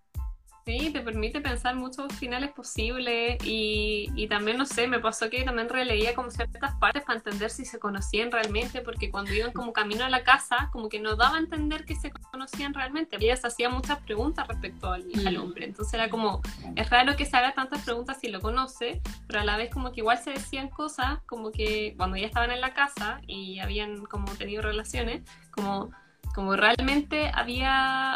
[0.71, 5.43] Sí, te permite pensar muchos finales posibles y, y también, no sé, me pasó que
[5.43, 9.73] también releía como ciertas partes para entender si se conocían realmente, porque cuando iban como
[9.73, 13.17] camino a la casa, como que no daba a entender que se conocían realmente.
[13.19, 16.41] Ella se hacía muchas preguntas respecto al, al hombre, entonces era como,
[16.77, 19.91] es raro que se haga tantas preguntas si lo conoce, pero a la vez como
[19.91, 24.05] que igual se decían cosas, como que cuando ya estaban en la casa y habían
[24.05, 25.91] como tenido relaciones, como,
[26.33, 28.15] como realmente había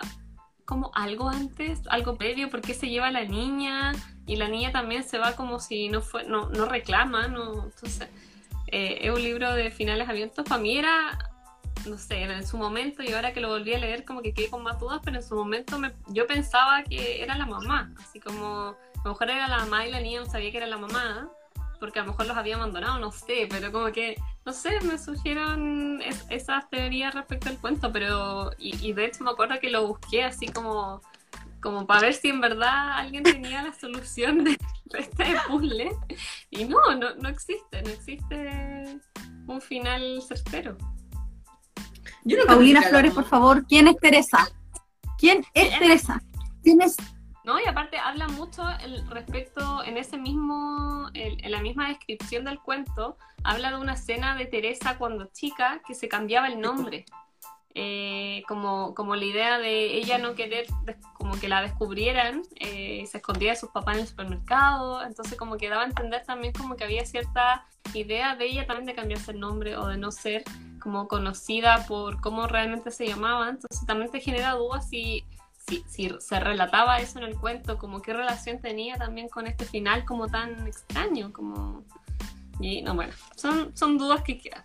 [0.65, 3.93] como algo antes, algo previo, por qué se lleva a la niña
[4.25, 8.09] y la niña también se va como si no fue, no, no reclama, no, entonces
[8.67, 11.17] eh, es un libro de finales abiertos, para mí era,
[11.85, 14.49] no sé, en su momento y ahora que lo volví a leer como que quedé
[14.49, 18.19] con más dudas, pero en su momento me, yo pensaba que era la mamá, así
[18.19, 20.77] como a lo mejor era la mamá y la niña no sabía que era la
[20.77, 21.29] mamá,
[21.79, 24.97] porque a lo mejor los había abandonado, no sé, pero como que, no sé, me
[24.97, 29.69] surgieron es- esas teorías respecto al cuento, pero, y, y de hecho me acuerdo que
[29.69, 31.01] lo busqué así como,
[31.61, 35.91] como para ver si en verdad alguien tenía la solución de, de este puzzle,
[36.49, 38.99] y no, no, no existe, no existe
[39.47, 40.77] un final certero.
[42.23, 44.49] Yo no Paulina Flores, por favor, ¿quién es Teresa?
[45.17, 45.79] ¿Quién es ¿Quién?
[45.79, 46.21] Teresa?
[46.63, 46.97] ¿Quién es?
[47.45, 47.59] ¿No?
[47.59, 48.63] Y aparte habla mucho
[49.09, 54.45] respecto, en ese mismo, en la misma descripción del cuento, habla de una escena de
[54.45, 57.05] Teresa cuando chica que se cambiaba el nombre.
[57.77, 60.65] Eh, como, como la idea de ella no querer,
[61.13, 65.57] como que la descubrieran, eh, se escondía de sus papás en el supermercado, entonces como
[65.57, 69.31] que daba a entender también como que había cierta idea de ella también de cambiarse
[69.31, 70.45] el nombre o de no ser
[70.81, 75.25] como conocida por cómo realmente se llamaba, entonces también te genera dudas si
[75.67, 79.65] si, si se relataba eso en el cuento, como qué relación tenía también con este
[79.65, 81.83] final como tan extraño, como...
[82.59, 84.63] Y no, bueno, son, son dudas que quedan.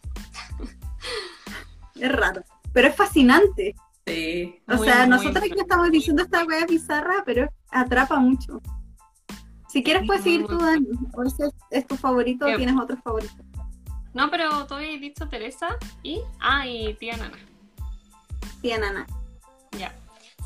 [1.96, 2.42] Es raro.
[2.72, 3.74] Pero es fascinante.
[4.06, 4.60] Sí.
[4.68, 8.60] O Muy, sea, muy nosotros aquí estamos diciendo esta wea bizarra, pero atrapa mucho.
[9.68, 10.86] Si quieres puedes seguir tú, Dani.
[11.14, 13.34] O ese es, es tu favorito o Eh, tienes otro favorito.
[14.14, 16.20] No, pero tú habías dicho Teresa y...
[16.40, 17.38] Ah, y tía Nana.
[18.60, 19.06] Sí, Nana.
[19.78, 19.94] Ya.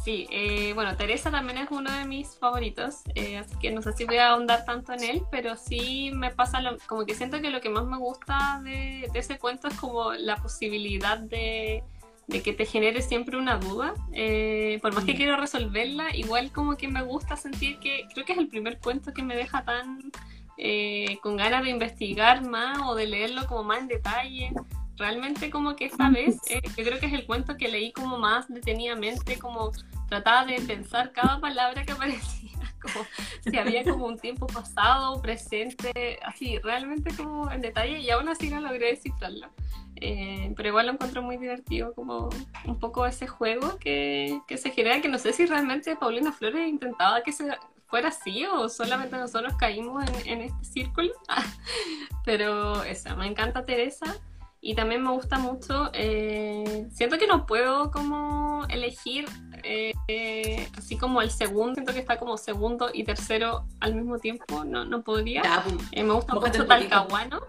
[0.04, 3.94] Sí, eh, bueno, Teresa también es uno de mis favoritos, eh, así que no sé
[3.94, 7.40] si voy a ahondar tanto en él, pero sí me pasa lo- como que siento
[7.40, 11.82] que lo que más me gusta de, de ese cuento es como la posibilidad de,
[12.26, 13.94] de que te genere siempre una duda.
[14.12, 15.16] eh, por más que Mm.
[15.16, 19.14] quiero resolverla, igual como que me gusta sentir que creo que es el primer cuento
[19.14, 20.12] que me deja tan
[20.58, 24.52] eh, con ganas de investigar más o de leerlo como más en detalle.
[24.96, 28.18] Realmente como que esta vez eh, yo creo que es el cuento que leí como
[28.18, 29.72] más detenidamente, como
[30.08, 33.04] trataba de pensar cada palabra que aparecía, como
[33.40, 38.50] si había como un tiempo pasado, presente, así, realmente como en detalle y aún así
[38.50, 39.48] no logré descifrarlo.
[39.96, 42.28] Eh, pero igual lo encuentro muy divertido, como
[42.66, 46.68] un poco ese juego que, que se genera, que no sé si realmente Paulina Flores
[46.68, 47.44] intentaba que se
[47.86, 51.12] fuera así o solamente nosotros caímos en, en este círculo.
[52.24, 54.20] pero eso, me encanta Teresa.
[54.66, 59.26] Y también me gusta mucho, eh, siento que no puedo como elegir
[59.62, 64.64] eh, así como el segundo, siento que está como segundo y tercero al mismo tiempo,
[64.64, 65.42] no, no podría.
[65.62, 67.42] Pues, eh, me gusta mucho Talcahuano.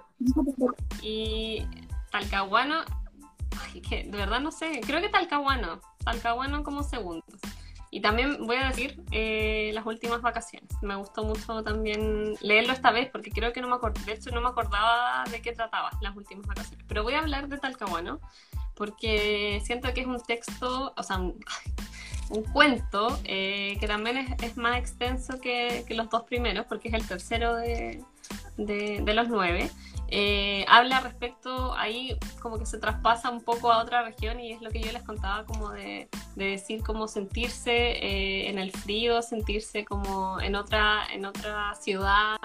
[1.01, 1.65] Y
[2.11, 2.81] Talcahuano,
[3.87, 7.23] que de verdad no sé, creo que Talcahuano, Talcahuano como segundo.
[7.95, 10.69] Y también voy a decir eh, las últimas vacaciones.
[10.81, 14.31] Me gustó mucho también leerlo esta vez porque creo que no me acordaba, de hecho
[14.31, 16.85] no me acordaba de qué trataba las últimas vacaciones.
[16.89, 18.19] Pero voy a hablar de Talcahuano
[18.73, 21.39] porque siento que es un texto, o sea, un,
[22.51, 27.55] cuento eh, que también es, más extenso que, los dos primeros porque es el tercero
[27.55, 28.03] de,
[28.57, 29.69] de los nueve.
[30.07, 34.61] Eh, habla respecto, ahí como que se traspasa un poco a otra región y es
[34.61, 39.83] lo que yo les contaba como de, decir cómo sentirse eh, en el frío, sentirse
[39.83, 42.37] como en otra, en otra ciudad,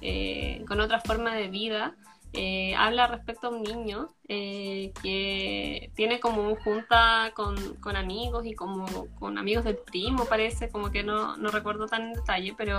[0.00, 1.94] eh, con otra forma de vida.
[2.36, 7.56] Eh, habla respecto a un niño eh, que tiene como un junta con,
[7.96, 12.12] amigos y como con amigos del primo, parece, como que no, no recuerdo tan en
[12.14, 12.78] detalle, pero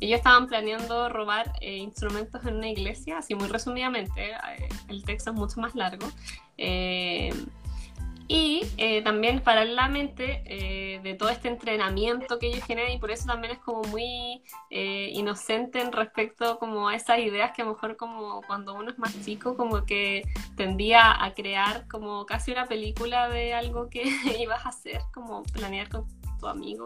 [0.00, 4.30] ellos estaban planeando robar eh, instrumentos en una iglesia, así muy resumidamente,
[4.88, 6.06] el texto es mucho más largo.
[8.26, 13.26] Y eh, también paralelamente eh, de todo este entrenamiento que ellos generan y por eso
[13.26, 17.72] también es como muy eh, inocente en respecto como a esas ideas que a lo
[17.72, 20.22] mejor como cuando uno es más chico como que
[20.56, 24.04] tendía a crear como casi una película de algo que
[24.40, 26.06] ibas a hacer, como planear con
[26.44, 26.84] tu amigo.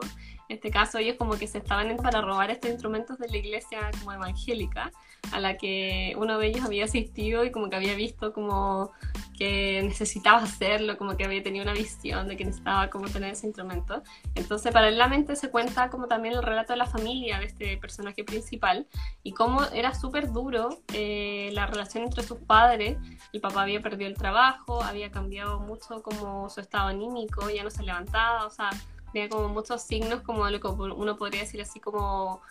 [0.49, 3.91] En este caso ellos como que se estaban para robar estos instrumentos de la iglesia
[3.99, 4.91] como evangélica
[5.33, 8.93] a la que uno de ellos había asistido y como que había visto como
[9.37, 13.47] que necesitaba hacerlo, como que había tenido una visión de que necesitaba como tener ese
[13.47, 14.03] instrumento.
[14.35, 18.87] Entonces, paralelamente se cuenta como también el relato de la familia de este personaje principal
[19.23, 22.99] y cómo era súper duro eh, la relación entre sus padres.
[23.33, 27.71] El papá había perdido el trabajo, había cambiado mucho como su estado anímico, ya no
[27.71, 28.71] se levantaba, o sea,
[29.13, 32.43] tenía como muchos signos como lo que uno podría decir así como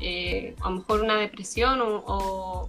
[0.00, 2.68] eh, a lo mejor una depresión o,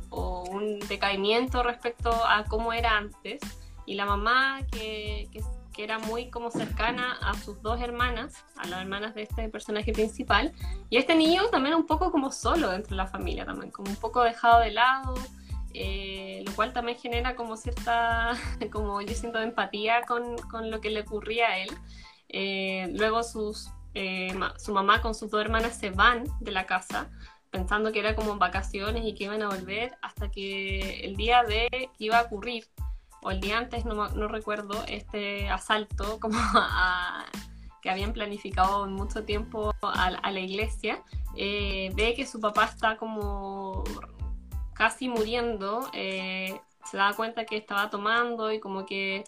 [0.49, 3.41] un decaimiento respecto a cómo era antes.
[3.85, 5.43] Y la mamá que, que,
[5.77, 10.53] era muy como cercana a sus dos hermanas, a las hermanas de este personaje principal.
[10.89, 13.97] Y este niño también un poco como solo dentro de la familia también, como un
[13.97, 15.15] poco dejado de lado.
[15.77, 18.31] Eh, lo cual también genera como cierta,
[18.71, 21.69] como yo siento empatía con, con lo que le ocurría a él.
[22.29, 27.09] Eh, luego sus eh, su mamá con sus dos hermanas se van de la casa
[27.49, 31.69] pensando que era como vacaciones y que iban a volver hasta que el día de
[31.69, 32.67] que iba a ocurrir
[33.21, 36.37] o el día antes, no, no recuerdo, este asalto como
[37.81, 41.03] que habían planificado mucho tiempo a, la iglesia,
[41.37, 43.83] eh, ve que su papá está como
[44.73, 49.23] casi muriendo, eh, se da cuenta que estaba tomando y como que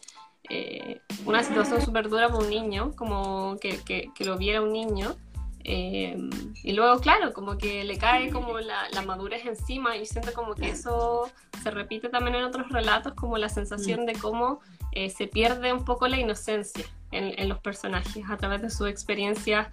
[0.50, 5.16] eh, una situación súper dura para un niño, como que, que, lo viera un niño.
[5.64, 6.18] Eh,
[6.64, 10.70] y luego, claro, como que le cae como la, madurez encima y siento como que
[10.70, 11.30] eso
[11.62, 14.62] se repite también en otros relatos, como la sensación de cómo
[14.94, 18.88] eh, se pierde un poco la inocencia en, en los personajes a través de sus
[18.88, 19.68] experiencias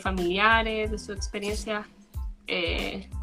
[0.00, 1.86] familiares, de sus experiencias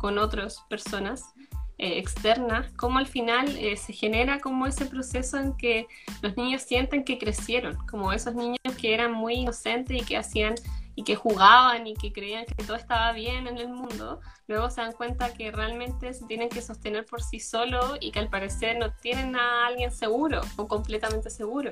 [0.01, 1.34] con otras personas.
[1.77, 5.87] Eh, externa, como al final eh, se genera como ese proceso en que
[6.21, 10.55] los niños sienten que crecieron, como esos niños que eran muy inocentes y que hacían
[10.95, 14.79] y que jugaban y que creían que todo estaba bien en el mundo, luego se
[14.79, 18.77] dan cuenta que realmente se tienen que sostener por sí solos y que al parecer
[18.77, 21.71] no tienen a alguien seguro o completamente seguro.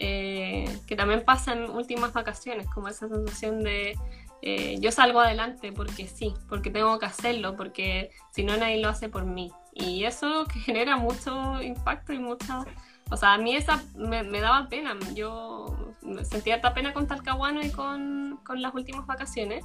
[0.00, 3.96] Eh, que también pasa en últimas vacaciones, como esa sensación de
[4.40, 8.88] eh, yo salgo adelante porque sí, porque tengo que hacerlo, porque si no nadie lo
[8.88, 9.52] hace por mí.
[9.72, 12.64] Y eso que genera mucho impacto y mucha...
[13.10, 14.96] O sea, a mí esa me, daba pena.
[15.14, 19.64] Yo sentía esta pena con Talcahuano y con, con las últimas vacaciones.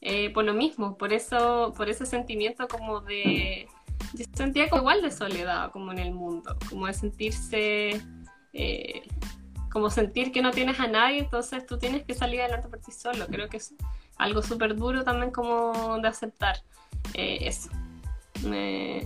[0.00, 3.68] Eh, por lo mismo, por eso, por ese sentimiento como de...
[4.12, 8.00] Yo sentía como igual de soledad como en el mundo, como de sentirse...
[8.52, 9.02] Eh,
[9.72, 12.92] como sentir que no tienes a nadie, entonces tú tienes que salir adelante por ti
[12.92, 13.26] solo.
[13.26, 13.74] Creo que es
[14.16, 16.62] algo súper duro también como de aceptar
[17.14, 17.70] eh, eso.
[18.44, 18.98] Me...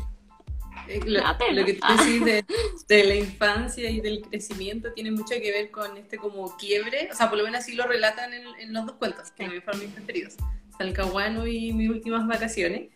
[0.86, 2.44] Eh, lo, lo, que tú decís de,
[2.88, 7.14] de, la infancia y del crecimiento tiene mucho que ver con este como quiebre, o
[7.14, 9.82] sea, por lo menos así lo relatan en, en los dos cuentos, que me fueron
[9.82, 10.36] mis preferidos,
[10.78, 12.88] Talcahuano y mis últimas vacaciones.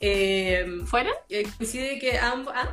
[0.00, 1.12] Eh, ¿Fueron?
[1.58, 2.52] coincide que ambos...
[2.56, 2.72] ¿ah?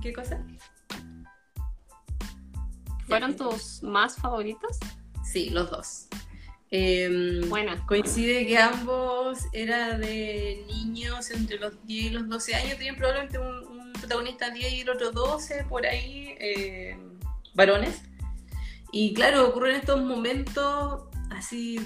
[0.00, 0.44] ¿Qué cosa?
[3.06, 4.78] ¿Fueron tus más favoritos?
[5.32, 6.08] Sí, los dos.
[6.70, 7.86] Eh, Buena.
[7.86, 13.38] Coincide que ambos eran de niños entre los 10 y los 12 años, tenían probablemente
[13.38, 16.98] un, protagonistas 10 y el otro 12, por ahí, eh,
[17.54, 18.02] varones.
[18.92, 21.80] Y claro, ocurren estos momentos así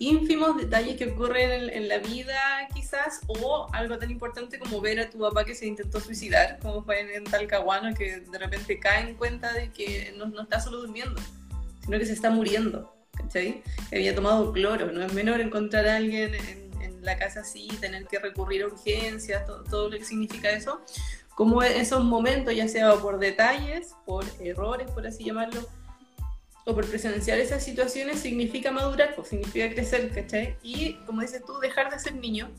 [0.00, 5.00] ínfimos detalles que ocurren en, en, la vida quizás o algo tan importante como ver
[5.00, 8.78] a tu papá que se intentó suicidar como fue en, en Talcahuano que de repente
[8.78, 11.20] cae en cuenta de que no, no, está solo durmiendo
[11.88, 13.62] sino que se está muriendo ¿cachai?
[13.88, 17.68] que había tomado cloro no es menor encontrar a alguien en, en la casa así
[17.80, 20.82] tener que recurrir a urgencias todo, todo, lo que significa eso
[21.34, 25.66] como esos momentos ya sea por detalles por errores por así llamarlo
[26.68, 30.58] o por presenciar esas situaciones significa madurar, pues significa crecer, ¿cachai?
[30.62, 32.50] Y como dices tú, dejar de ser niño.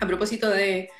[0.00, 0.90] A propósito de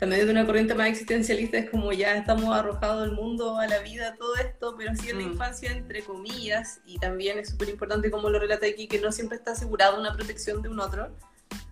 [0.00, 3.80] también de una corriente más existencialista, es como ya estamos arrojados al mundo, a la
[3.80, 8.10] vida, todo esto, pero sí en la infancia, entre comillas, y también es súper importante
[8.10, 11.14] como lo relata aquí, que no siempre está asegurada una protección de un otro,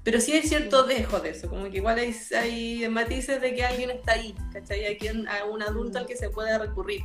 [0.05, 3.65] pero sí hay cierto dejo de eso, como que igual hay, hay matices de que
[3.65, 4.85] alguien está ahí, ¿cachai?
[4.85, 7.01] Hay quien, a un adulto al que se puede recurrir.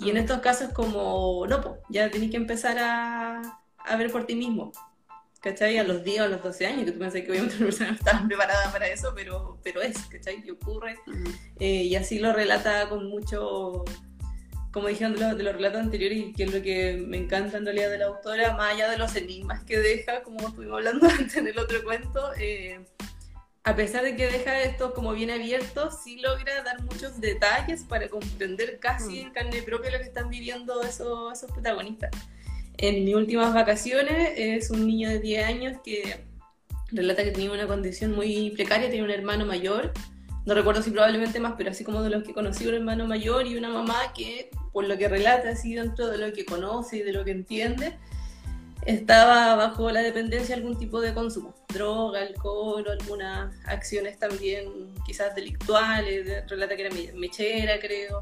[0.00, 4.26] Y en estos casos como, no, pues, ya tenés que empezar a, a, ver por
[4.26, 4.72] ti mismo.
[5.48, 5.78] ¿Cachai?
[5.78, 7.90] A los 10 o a los 12 años, que tú pensás que obviamente una persona
[7.92, 10.42] no estaba preparada para eso, pero, pero es, ¿cachai?
[10.44, 10.98] Y ocurre.
[11.06, 11.38] Uh -huh.
[11.58, 13.82] eh, y así lo relata con mucho,
[14.70, 17.56] como dijeron de los, de los, relatos anteriores, y que es lo que me encanta
[17.56, 21.08] en realidad de la autora, más allá de los enigmas que deja, como estuvimos hablando
[21.18, 22.84] antes en el otro cuento, eh,
[23.64, 28.08] a pesar de que deja esto como bien abierto, sí logra dar muchos detalles para
[28.08, 32.10] comprender casi en carne propia lo que están viviendo esos, esos protagonistas.
[32.78, 36.24] En mis últimas vacaciones es un niño de 10 años que
[36.90, 39.92] relata que tenía una condición muy precaria, tenía un hermano mayor,
[40.46, 43.46] no recuerdo si probablemente más, pero así como de los que conocí un hermano mayor
[43.46, 47.02] y una mamá que, por lo que relata, así dentro de lo que conoce y
[47.02, 47.98] de lo que entiende,
[48.86, 55.34] estaba bajo la dependencia de algún tipo de consumo, droga, alcohol, algunas acciones también quizás
[55.34, 58.18] delictuales, relata que era mechera, creo.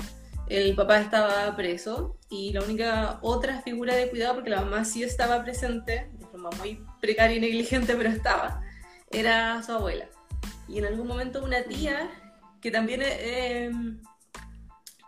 [0.48, 5.02] El papá estaba preso y la única otra figura de cuidado, porque la mamá sí
[5.02, 8.62] estaba presente, de forma muy precaria y negligente, pero estaba,
[9.10, 10.08] era su abuela.
[10.68, 12.10] Y en algún momento una tía,
[12.60, 13.70] que también eh,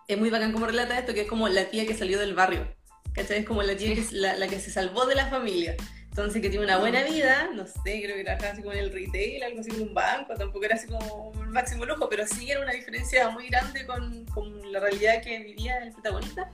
[0.08, 2.78] es muy bacán como relata esto, que es como la tía que salió del barrio
[3.18, 3.38] ¿cachai?
[3.40, 5.76] Es como la tía que la, la, que se salvó de la familia.
[6.18, 8.92] Entonces, que tiene una buena vida, no sé, creo que trabajaba así como en el
[8.92, 12.50] retail, algo así como un banco, tampoco era así como un máximo lujo, pero sí
[12.50, 16.50] era una diferencia muy grande con, con la realidad que vivía el protagonista.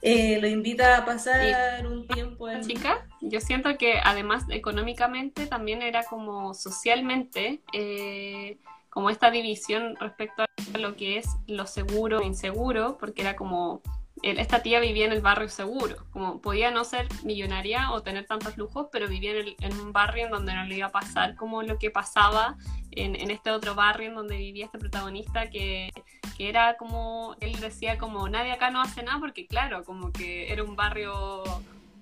[0.00, 2.62] Eh, lo invita a pasar un tiempo en...
[2.62, 8.56] Chica, yo siento que además económicamente también era como socialmente, eh,
[8.88, 13.82] como esta división respecto a lo que es lo seguro e inseguro, porque era como
[14.22, 18.56] esta tía vivía en el barrio seguro, como podía no ser millonaria o tener tantos
[18.56, 21.78] lujos, pero vivía en, un barrio en donde no le iba a pasar como lo
[21.78, 22.56] que pasaba
[22.90, 25.90] en, en este otro barrio en donde vivía este protagonista, que,
[26.36, 30.52] que, era como, él decía como, nadie acá no hace nada, porque claro, como que
[30.52, 31.42] era un barrio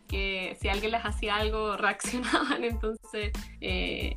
[0.09, 3.33] que si alguien les hacía algo reaccionaban, entonces...
[3.61, 4.17] Eh,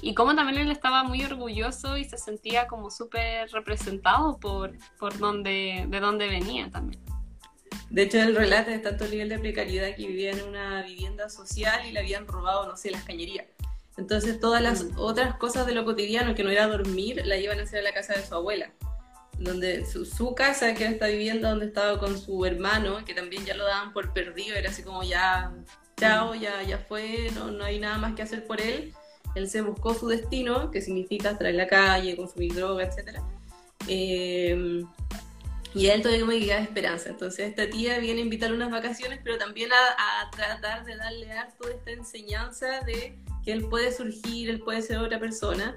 [0.00, 5.18] y como también él estaba muy orgulloso y se sentía como súper representado por, por
[5.18, 7.02] donde, de dónde venía también.
[7.90, 11.86] De hecho, él relata de tanto nivel de precariedad que vivía en una vivienda social
[11.86, 13.46] y le habían robado, no sé, las cañerías.
[13.96, 14.98] Entonces, todas las mm.
[14.98, 17.92] otras cosas de lo cotidiano, que no era dormir, la iban a hacer a la
[17.92, 18.72] casa de su abuela.
[19.38, 23.44] Donde su, su, casa, que era esta vivienda donde estaba con su hermano, que también
[23.44, 25.52] ya lo daban por perdido, era así como ya,
[25.98, 28.94] chao, ya, ya fue, no, no hay nada más que hacer por él.
[29.34, 33.18] Él se buscó su destino, que significa estar en la calle, consumir droga, etc.
[33.88, 34.84] Eh,
[35.74, 37.08] y él todavía como que queda esperanza.
[37.10, 41.32] Entonces esta tía viene a invitarle unas vacaciones, pero también a, a, tratar de darle
[41.32, 45.76] harto de esta enseñanza de que él puede surgir, él puede ser otra persona.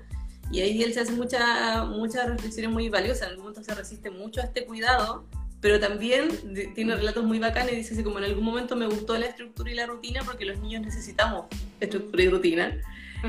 [0.52, 3.24] Y ahí él se hace muchas muchas reflexiones muy valiosas.
[3.24, 5.26] En algún momento se resiste mucho a este cuidado,
[5.62, 6.30] pero también
[6.76, 7.76] tiene relatos muy bacanes.
[7.76, 10.60] Dice así como en algún momento me gustó la estructura y la rutina porque los
[10.60, 11.46] niños necesitamos
[11.80, 12.82] estructura y rutina.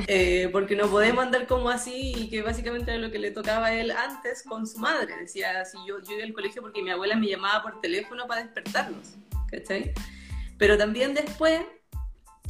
[0.07, 3.67] Eh, porque no podemos andar como así y que básicamente era lo que le tocaba
[3.67, 5.17] a él antes con su madre.
[5.21, 8.43] Decía, si yo, yo iba al colegio porque mi abuela me llamaba por teléfono para
[8.43, 9.15] despertarnos,
[9.51, 9.93] ¿cachai?
[10.59, 11.63] Pero también después,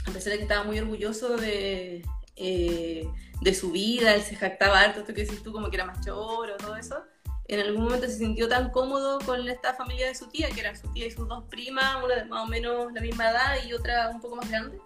[0.07, 2.05] a pesar de que estaba muy orgulloso de,
[2.37, 3.09] eh,
[3.41, 6.05] de su vida, él se jactaba harto, esto que decís tú, como que era más
[6.05, 7.03] choro, todo eso,
[7.49, 10.75] en algún momento se sintió tan cómodo con esta familia de su tía, que era
[10.75, 13.73] su tía y sus dos primas, una de más o menos la misma edad y
[13.73, 14.79] otra un poco más grande,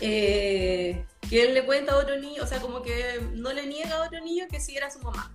[0.00, 3.96] eh, que él le cuenta a otro niño, o sea, como que no le niega
[3.96, 5.32] a otro niño que sí era su mamá.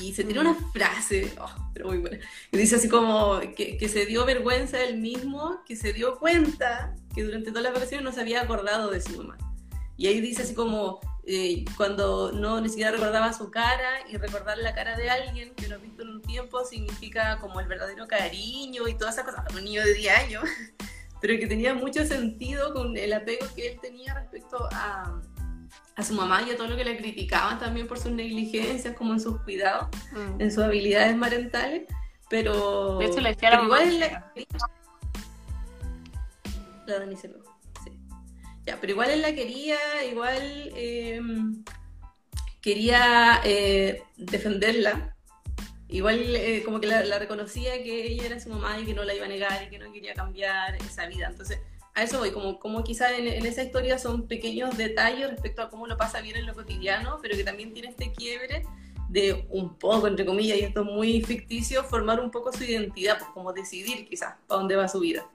[0.00, 2.18] Y se tiene una frase, oh, pero muy buena,
[2.50, 6.96] que dice así como que, que, se dio vergüenza él mismo, que se dio cuenta
[7.14, 9.38] que durante todas las vacaciones no se había acordado de su mamá.
[9.96, 14.58] Y ahí dice así como, eh, cuando no ni siquiera recordaba su cara y recordar
[14.58, 18.06] la cara de alguien que no ha visto en un tiempo significa como el verdadero
[18.06, 19.44] cariño y todas esas cosas.
[19.54, 20.44] Un niño de 10 años,
[21.26, 25.22] pero que tenía mucho sentido con el apego que él tenía respecto a,
[25.96, 29.14] a su mamá y a todo lo que le criticaban también por sus negligencias, como
[29.14, 30.42] en sus cuidados, Mm.
[30.42, 31.84] en sus habilidades parentales.
[32.28, 34.32] Pero, De hecho, le decía pero mamá igual la,
[36.86, 37.42] la Dani se lo-
[37.82, 37.98] sí.
[38.66, 39.78] Ya, pero igual él la quería,
[40.10, 40.42] igual
[40.76, 41.22] eh,
[42.60, 45.13] quería eh, defenderla.
[45.88, 49.04] Igual eh, como que la, la reconocía que ella era su mamá y que no
[49.04, 51.28] la iba a negar y que no quería cambiar esa vida.
[51.28, 51.60] Entonces,
[51.94, 55.70] a eso voy, como, como quizás en, en esa historia son pequeños detalles respecto a
[55.70, 58.64] cómo lo pasa bien en lo cotidiano, pero que también tiene este quiebre
[59.08, 63.18] de un poco, entre comillas, y esto es muy ficticio, formar un poco su identidad,
[63.18, 65.28] pues como decidir quizás para dónde va su vida.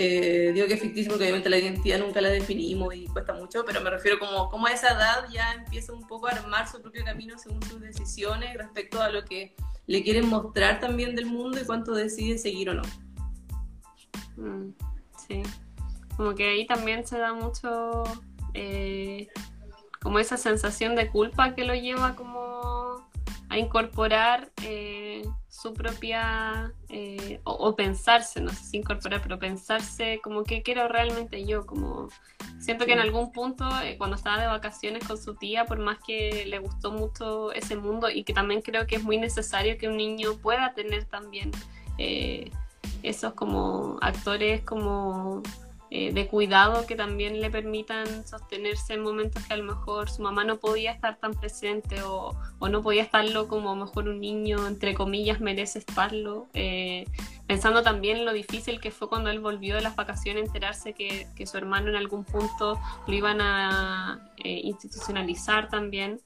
[0.00, 3.64] Eh, digo que es ficticio porque obviamente la identidad nunca la definimos y cuesta mucho,
[3.66, 6.80] pero me refiero como, como a esa edad ya empieza un poco a armar su
[6.80, 9.56] propio camino según sus decisiones respecto a lo que
[9.88, 12.82] le quieren mostrar también del mundo y cuánto decide seguir o no.
[14.36, 14.72] Mm,
[15.26, 15.42] Sí,
[16.16, 18.04] como que ahí también se da mucho
[18.54, 19.26] eh,
[20.00, 23.10] como esa sensación de culpa que lo lleva como
[23.48, 25.22] a incorporar eh,
[25.60, 30.86] su propia, eh, o, o pensarse, no sé si incorporar, pero pensarse como que quiero
[30.86, 32.08] realmente yo, como
[32.60, 35.98] siento que en algún punto eh, cuando estaba de vacaciones con su tía, por más
[36.06, 39.88] que le gustó mucho ese mundo y que también creo que es muy necesario que
[39.88, 41.50] un niño pueda tener también
[41.98, 42.52] eh,
[43.02, 45.42] esos como actores como
[45.90, 50.20] eh, de cuidado que también le permitan sostenerse en momentos que a lo mejor su
[50.20, 54.92] mamá no podía estar tan presente o, no podía estarlo como mejor un niño, entre
[54.92, 56.46] comillas, merece estarlo.
[56.52, 57.06] Eh,
[57.46, 61.26] pensando también en lo difícil que fue cuando él volvió de las vacaciones, enterarse que,
[61.46, 66.20] su hermano en algún punto lo iban a eh, institucionalizar también,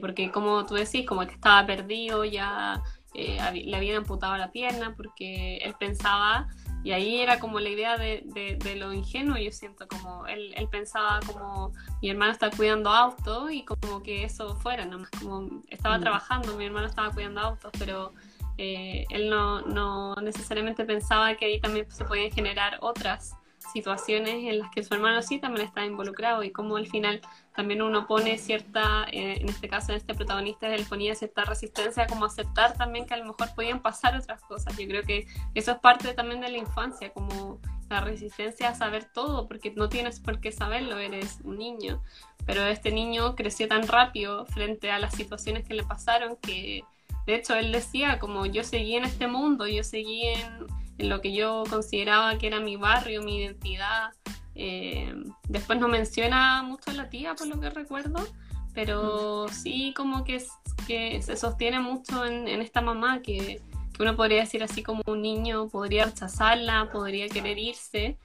[0.00, 2.82] porque como tú decís, como que estaba perdido, ya
[3.12, 6.48] le habían amputado la pierna porque él pensaba,
[6.84, 10.52] y ahí era como la idea de, de- de lo ingenuo, yo siento como él,
[10.56, 11.72] él pensaba como
[12.02, 16.00] mi hermano está cuidando autos y como que eso fuera, nomás como estaba Mm.
[16.02, 18.12] trabajando, mi hermano estaba cuidando autos, pero
[18.58, 23.34] eh, él no, no necesariamente pensaba que ahí también se podían generar otras
[23.72, 27.20] situaciones en las que su hermano sí también está involucrado y como al final
[27.54, 32.06] también uno pone cierta, eh, en este caso en este protagonista él ponía cierta resistencia
[32.06, 34.76] como aceptar también que a lo mejor podían pasar otras cosas.
[34.76, 39.04] Yo creo que eso es parte también de la infancia, como la resistencia a saber
[39.04, 42.02] todo, porque no tienes por qué saberlo, eres un niño.
[42.44, 46.82] Pero este niño creció tan rápido frente a las situaciones que le pasaron que,
[47.26, 51.32] de hecho, él decía como yo seguí en este mundo, yo seguí en lo que
[51.32, 54.12] yo consideraba que era mi barrio, mi identidad.
[54.54, 55.12] Eh,
[55.48, 58.24] después no menciona mucho a la tía, por lo que recuerdo,
[58.72, 60.48] pero sí como que, es-
[60.86, 63.60] que se sostiene mucho en, en esta mamá que,
[63.92, 68.16] que uno podría decir así como un niño podría rechazarla, podría querer irse,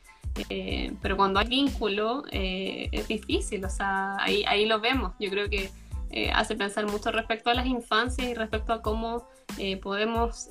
[0.49, 5.13] eh, pero cuando hay vínculo eh, es difícil, o sea, ahí, ahí lo vemos.
[5.19, 5.69] Yo creo que
[6.33, 9.27] hace pensar mucho respecto a las infancias y respecto a cómo
[9.83, 10.47] podemos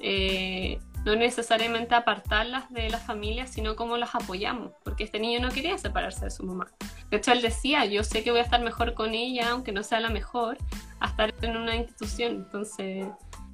[1.05, 5.79] no necesariamente apartarlas de la familia, sino cómo las apoyamos, porque este niño no quería
[5.79, 6.69] separarse de su mamá.
[7.11, 9.83] De hecho, él decía, yo sé que voy a estar mejor con ella, aunque no
[9.83, 10.59] sea la mejor,
[11.01, 12.37] a estar en una institución.
[12.37, 13.07] Entonces,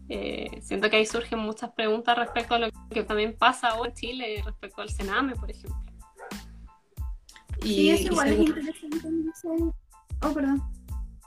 [0.08, 3.96] eh, siento que ahí surgen muchas preguntas respecto a lo que también pasa ahora en
[3.96, 5.80] Chile, respecto al Sename, por ejemplo.
[7.62, 9.08] Y, Sí, eso y igual es interesante.
[10.22, 10.62] Oh, perdón.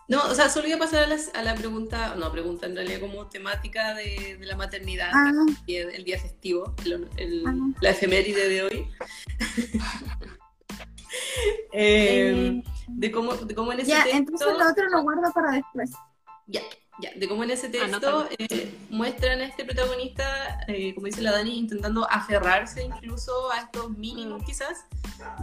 [0.09, 2.75] No, o sea, solo iba a pasar a la, a la pregunta, no, pregunta en
[2.75, 5.31] realidad como temática de, de la maternidad, Ah,
[5.65, 7.53] y el, el día festivo, el- el- Ah.
[7.81, 8.89] la efeméride de hoy.
[11.71, 14.17] Eh, eh, de, cómo, de cómo en ese ya, texto...
[14.17, 15.91] entonces lo otro lo guardo para después.
[16.47, 16.61] Ya,
[16.99, 18.27] ya, de cómo en ese texto Anótalo.
[18.39, 23.91] eh, muestran a este protagonista, eh, como dice la Dani, intentando aferrarse incluso a estos
[23.91, 24.45] mínimos Mm.
[24.45, 24.85] quizás,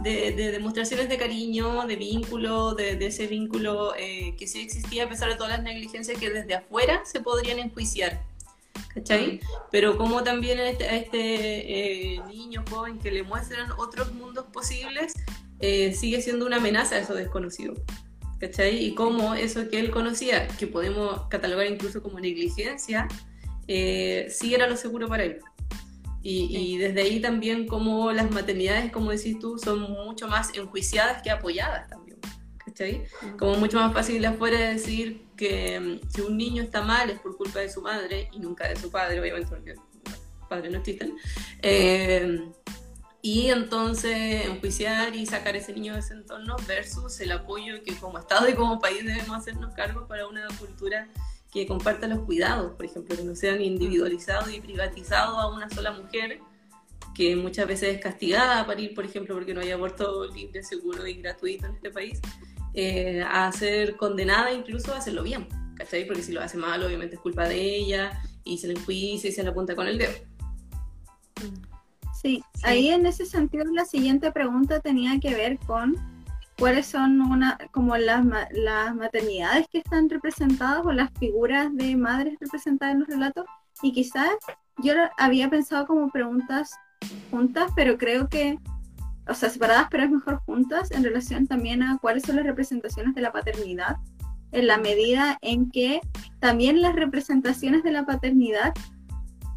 [0.01, 5.05] de, de demostraciones de cariño, de vínculo, de, de ese vínculo eh, que sí existía
[5.05, 8.21] a pesar de todas las negligencias que desde afuera se podrían enjuiciar.
[8.93, 9.41] ¿Cachai?
[9.71, 14.45] Pero como también a este, a este eh, niño joven que le muestran otros mundos
[14.53, 15.13] posibles,
[15.59, 17.73] eh, sigue siendo una amenaza a eso desconocido.
[18.45, 18.85] ¿Cachai?
[18.85, 23.07] Y cómo eso que él conocía, que podemos catalogar incluso como negligencia,
[23.67, 25.39] eh, sí era lo seguro para él.
[26.21, 31.23] Y, y desde ahí también como las maternidades, como decís tú, son mucho más enjuiciadas
[31.23, 32.19] que apoyadas también.
[32.63, 33.05] ¿Cachai?
[33.39, 37.19] Como mucho más fácil de afuera decir que mm, si un niño está mal es
[37.19, 39.73] por culpa de su madre y nunca de su padre, obviamente porque
[40.47, 41.15] padres no existen.
[41.63, 42.51] Eh,
[43.25, 48.19] y entonces enjuiciar y sacar ese niño de ese entorno versus el apoyo que como
[48.19, 51.07] Estado y como país debemos hacernos cargo para una cultura
[51.51, 55.91] que comparta los cuidados, por ejemplo, que no sean individualizados y privatizados a una sola
[55.93, 56.39] mujer,
[57.15, 61.07] que muchas veces es castigada a parir, por ejemplo, porque no hay aborto libre, seguro
[61.07, 62.21] y gratuito en este país,
[62.75, 65.47] eh, a ser condenada incluso a hacerlo bien,
[65.77, 66.05] ¿cachai?
[66.05, 69.33] Porque si lo hace mal, obviamente es culpa de ella y se le enjuicia y
[69.33, 70.13] se le apunta con el dedo.
[72.25, 75.93] Sí, ahí en ese sentido la siguiente pregunta tenía que ver con
[76.57, 82.39] cuáles son una, como las, las maternidades que están representadas o las figuras de madres
[82.39, 83.45] representadas en los relatos.
[83.83, 84.31] Y quizás
[84.81, 86.71] yo había pensado como preguntas
[87.29, 88.57] juntas, pero creo que,
[89.27, 93.13] o sea, separadas, pero es mejor juntas en relación también a cuáles son las representaciones
[93.13, 93.97] de la paternidad,
[94.51, 96.01] en la medida en que
[96.39, 98.73] también las representaciones de la paternidad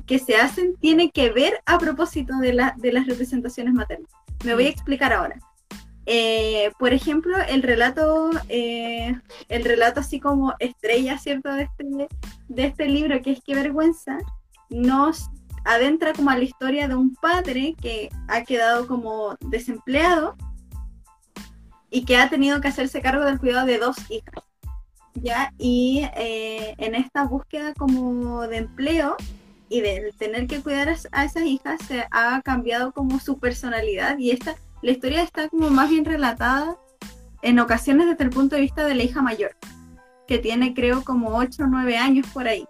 [0.09, 4.11] que se hacen tiene que ver a propósito de, la, de las representaciones maternas.
[4.43, 5.39] Me voy a explicar ahora.
[6.07, 9.15] Eh, por ejemplo, el relato, eh,
[9.51, 11.53] el relato así como estrella, ¿cierto?
[11.53, 12.09] De este,
[12.49, 14.17] de este libro, que es Qué vergüenza,
[14.71, 15.29] nos
[15.67, 20.35] adentra como a la historia de un padre que ha quedado como desempleado
[21.91, 24.43] y que ha tenido que hacerse cargo del cuidado de dos hijas.
[25.15, 25.53] ¿ya?
[25.59, 29.17] Y eh, en esta búsqueda como de empleo,
[29.69, 34.31] y de tener que cuidar a, esas hijas se ha cambiado como su personalidad y
[34.31, 36.77] esta, la historia está como más bien relatada
[37.43, 39.57] en ocasiones desde el punto de vista de la hija mayor,
[40.27, 42.67] que tiene creo como 8 o 9 años por ahí.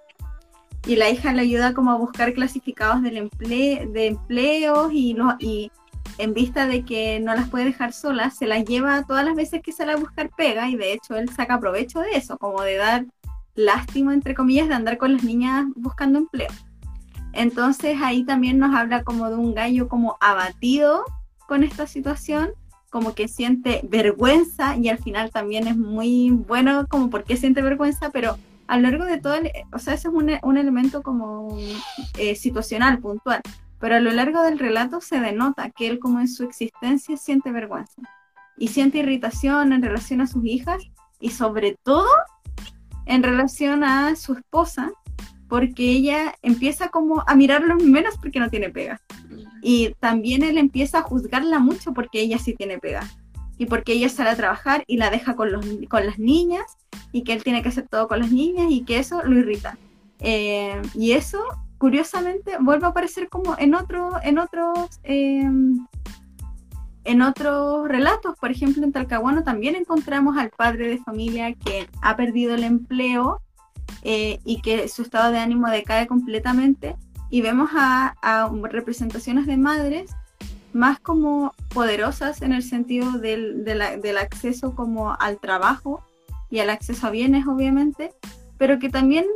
[0.87, 5.71] Y la hija le ayuda como a buscar clasificados del empleo, de empleos y, y
[6.19, 9.61] en vista de que no las puede dejar solas, se las lleva todas las veces
[9.63, 12.77] que sale a buscar pega y de hecho él saca provecho de eso, como de
[12.77, 13.07] dar
[13.55, 16.49] lástima, entre comillas, de andar con las niñas buscando empleo.
[17.33, 21.05] Entonces ahí también nos habla como de un gallo como abatido
[21.47, 22.51] con esta situación,
[22.91, 27.63] como que siente vergüenza y al final también es muy bueno como por qué siente
[27.63, 31.03] vergüenza, pero a lo largo de todo, el, o sea, ese es un, un elemento
[31.03, 31.57] como
[32.19, 33.41] eh, situacional, puntual,
[33.79, 37.51] pero a lo largo del relato se denota que él como en su existencia siente
[37.51, 38.03] vergüenza
[38.57, 40.83] y siente irritación en relación a sus hijas
[41.21, 42.09] y sobre todo
[43.07, 44.93] en relación a su esposa,
[45.49, 49.01] porque ella empieza como a mirarlo menos porque no tiene pega.
[49.63, 53.09] Y también él empieza a juzgarla mucho porque ella sí tiene pega.
[53.57, 56.65] Y porque ella sale a trabajar y la deja con, los, con las niñas
[57.11, 59.79] y que él tiene que hacer todo con las niñas y que eso lo irrita.
[60.21, 61.43] Eh, y eso,
[61.79, 65.01] curiosamente, vuelve a aparecer como en, otro, en otros...
[65.03, 65.87] Em,
[67.05, 72.17] en otros relatos, por ejemplo, en Talcahuano también encontramos al padre de familia que ha
[72.17, 73.41] perdido el empleo
[74.03, 76.97] eh, y que su estado de ánimo decae completamente
[77.31, 78.15] y vemos a,
[78.71, 80.11] representaciones de madres
[80.73, 86.03] más como poderosas en el sentido del, del, acceso como al trabajo
[86.51, 88.13] y al acceso a bienes obviamente,
[88.59, 89.27] pero que también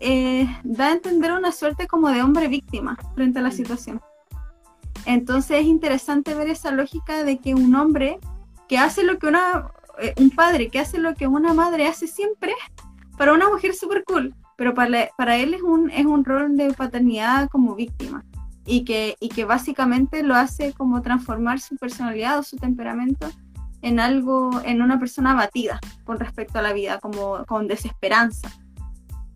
[0.00, 4.00] eh, da a entender una suerte como de hombre víctima frente a la situación.
[5.06, 8.18] Entonces es interesante ver esa lógica de que un hombre
[8.68, 12.06] que hace lo que una, eh, un padre que hace lo que una madre hace
[12.06, 12.54] siempre,
[13.18, 16.72] para una mujer súper cool, pero para, para él es un, es un rol de
[16.72, 18.24] paternidad como víctima
[18.64, 23.28] y que, y que básicamente lo hace como transformar su personalidad o su temperamento
[23.82, 28.50] en algo, en una persona abatida con respecto a la vida, como con desesperanza.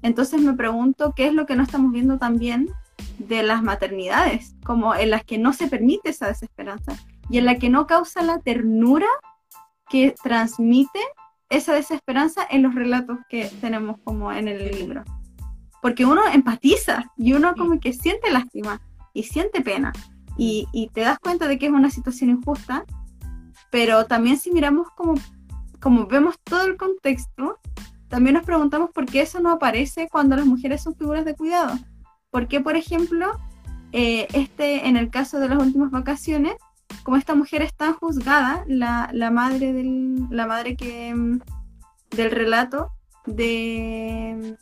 [0.03, 2.68] Entonces me pregunto qué es lo que no estamos viendo también
[3.18, 6.97] de las maternidades, como en las que no se permite esa desesperanza
[7.28, 9.07] y en la que no causa la ternura
[9.89, 11.01] que transmite
[11.53, 15.05] esa desesperanza en los relatos que tenemos como en el libro.
[15.80, 18.80] Porque uno empatiza y uno como que siente lástima
[19.12, 19.92] y siente pena
[20.38, 22.84] y, y te das cuenta de que es una situación injusta,
[23.70, 25.14] pero también si miramos como,
[25.80, 27.59] como vemos todo el contexto,
[28.09, 31.78] también nos preguntamos por qué eso no aparece cuando las mujeres son figuras de cuidado.
[32.30, 33.38] ¿Por qué, por ejemplo,
[33.92, 36.55] eh, este, en el caso de las últimas vacaciones,
[37.03, 41.40] como esta mujer está juzgada, la, la madre del, la madre que mm,
[42.11, 42.90] del relato
[43.26, 44.57] de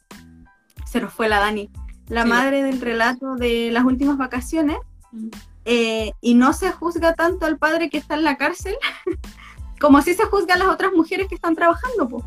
[0.87, 1.70] se nos fue la Dani,
[2.09, 4.78] la madre del relato de las últimas vacaciones,
[5.12, 5.28] mm.
[5.64, 8.74] eh, y no se juzga tanto al padre que está en la cárcel,
[9.81, 12.24] como si se juzga a las otras mujeres que están trabajando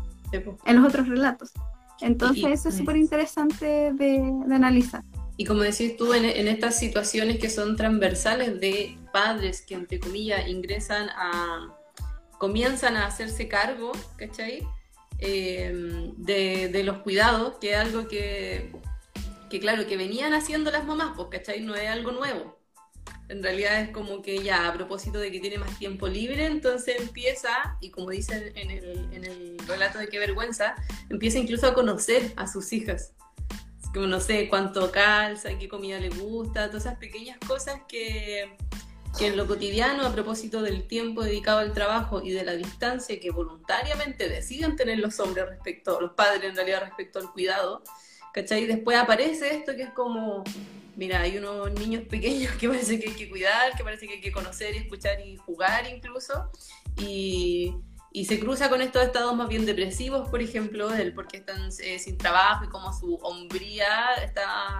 [0.64, 1.52] en los otros relatos.
[2.00, 5.04] Entonces eso es súper interesante de, de analizar.
[5.36, 10.48] Y como decís tú, en, estas situaciones que son transversales de padres que, entre comillas,
[10.48, 11.74] ingresan a,
[12.38, 14.66] comienzan a hacerse cargo, ¿cachai?
[15.18, 18.70] Em, de, los cuidados, que es algo que,
[19.50, 21.60] que, claro, que venían haciendo las mamás, pues, ¿cachai?
[21.62, 22.60] No es algo nuevo.
[23.28, 27.00] En realidad es como que ya a propósito de que tiene más tiempo libre, entonces
[27.00, 30.76] empieza, y como dice en el, en el relato de qué vergüenza,
[31.08, 33.14] empieza incluso a conocer a sus hijas.
[33.94, 38.56] Como no sé cuánto calza, qué comida le gusta, todas esas pequeñas cosas que,
[39.16, 43.20] que en lo cotidiano, a propósito del tiempo dedicado al trabajo y de la distancia
[43.20, 47.84] que voluntariamente deciden tener los hombres respecto, los padres en realidad respecto al cuidado,
[48.32, 48.66] ¿cachai?
[48.66, 50.42] Después aparece esto que es como,
[50.96, 54.20] mira, hay unos niños pequeños que parece que hay que cuidar, que parece que hay
[54.20, 56.50] que conocer y escuchar y jugar incluso,
[56.98, 57.76] y,
[58.16, 61.68] y se cruza con estos estados más bien depresivos, por ejemplo, el por qué están
[61.82, 64.78] eh, sin trabajo y cómo su hombría está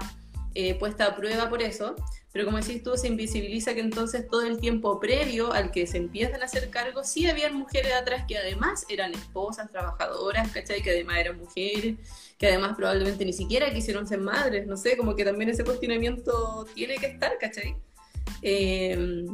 [0.55, 1.97] eh, puesta a prueba por eso.
[2.33, 5.97] Pero como decís tú, se invisibiliza que entonces todo el tiempo previo al que se
[5.97, 10.81] empiezan a hacer cargos, sí había mujeres atrás que además eran esposas, trabajadoras, ¿cachai?
[10.81, 11.97] Que además eran mujeres,
[12.39, 16.69] que además probablemente ni siquiera quisieron ser madres, no sé, como que también ese cuestionamiento
[16.73, 17.75] tiene que estar, ¿cachai?
[18.43, 19.27] Eh,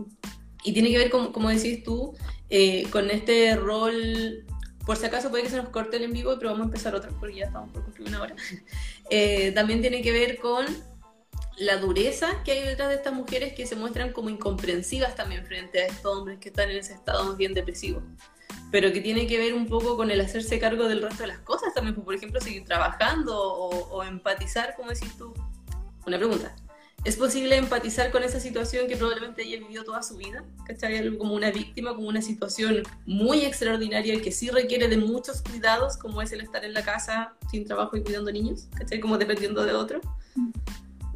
[0.65, 2.15] y tiene que ver, como, como decís tú,
[2.49, 4.45] eh, con este rol
[4.91, 6.95] por si acaso puede que se nos corte el en vivo, pero vamos a empezar
[6.95, 8.35] otra porque ya estamos por cumplir una hora.
[9.13, 10.65] Eh, también tiene que ver con
[11.59, 15.81] la dureza que hay detrás de estas mujeres que se muestran como incomprensivas también frente
[15.81, 18.03] a estos hombres que están en ese estado más bien depresivo.
[18.71, 21.41] Pero que tiene que ver un poco con el hacerse cargo del resto de las
[21.41, 25.35] cosas también, pues, por ejemplo, seguir trabajando o, o empatizar, como decís tú.
[26.07, 26.55] Una pregunta.
[27.03, 30.45] ¿Es posible empatizar con esa situación que probablemente ella vivido toda su vida?
[30.67, 30.99] ¿Cachai?
[30.99, 35.41] Algo como una víctima, como una situación muy extraordinaria y que sí requiere de muchos
[35.41, 39.01] cuidados, como es el estar en la casa sin trabajo y cuidando niños, ¿cachai?
[39.01, 40.01] Como dependiendo de otro.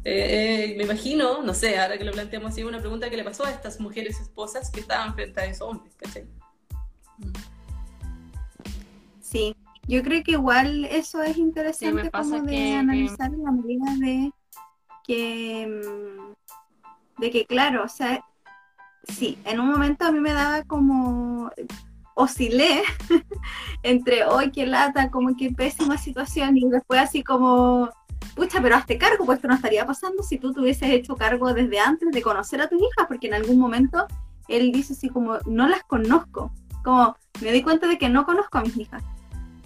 [0.03, 3.23] Eh, eh, me imagino, no sé, ahora que lo planteamos así, una pregunta que le
[3.23, 6.25] pasó a estas mujeres esposas que estaban frente a esos hombres, ¿cachai?
[9.21, 9.55] Sí,
[9.87, 13.51] yo creo que igual eso es Sí, interesante pasa como de que- analizar en la
[13.51, 14.31] medida de
[15.05, 18.23] que mm, de que claro, o sea,
[19.07, 21.51] sí, en un momento a mí me daba como
[22.15, 22.83] oscilé
[23.83, 27.89] entre hoy qué lata, como que pésima situación y después así como
[28.35, 31.53] pucha, pero hazte cargo, pues esto no estaría pasando si tú te hubieses hecho cargo
[31.53, 34.07] desde antes de conocer a tus hijas, porque en algún momento
[34.47, 36.51] él dice así como no las conozco,
[36.83, 39.03] como me di cuenta de que no conozco a mis hijas.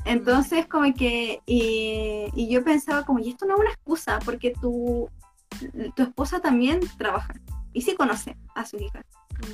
[0.06, 4.54] Entonces, como que, y, y yo pensaba como, y esto no es una excusa, porque
[4.60, 5.10] tu,
[5.96, 7.34] tu esposa también trabaja
[7.74, 9.06] y sí conoce a sus hijas.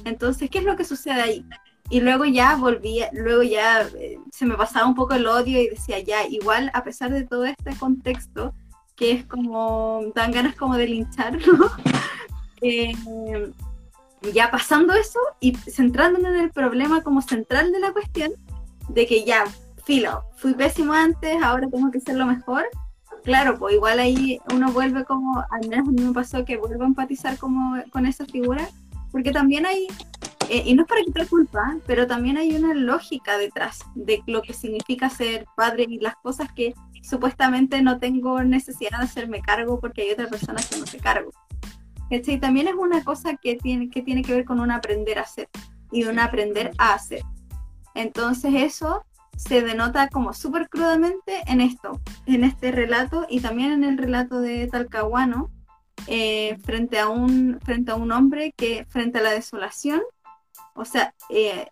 [0.04, 1.46] Entonces, ¿qué es lo que sucede ahí?
[1.90, 5.70] Y luego ya volví, luego ya eh, se me pasaba un poco el odio y
[5.70, 8.54] decía, ya, igual a pesar de todo este contexto,
[8.96, 11.70] que es como, dan ganas como de linchar, ¿no?
[12.62, 12.94] Eh,
[14.34, 18.32] ya pasando eso y centrándonos en el problema como central de la cuestión,
[18.90, 19.44] de que ya,
[19.84, 22.66] filo, fui pésimo antes, ahora tengo que ser lo mejor.
[23.26, 26.84] Claro, pues igual ahí uno vuelve como, al menos a mí me pasó que vuelvo
[26.84, 28.70] a empatizar como con esa figura,
[29.12, 29.88] porque también hay,
[30.50, 34.44] eh, y no es para quitar culpa, pero también hay una lógica detrás de lo
[34.44, 39.80] que significa ser padre y las cosas que supuestamente no tengo necesidad de hacerme cargo
[39.80, 41.32] porque hay otra persona que no se cargo.
[42.12, 42.40] ¿Cachai?
[42.40, 45.50] También es una cosa que tiene, que tiene que ver con un aprender a hacer
[45.92, 47.24] y un aprender a hacer.
[47.96, 49.04] Entonces eso
[49.36, 54.40] se denota como súper crudamente en esto, en este relato y también en el relato
[54.42, 55.52] de Talcahuano,
[56.08, 60.02] eh, frente, a un, frente a un hombre que frente a la desolación,
[60.74, 61.68] o sea, eh,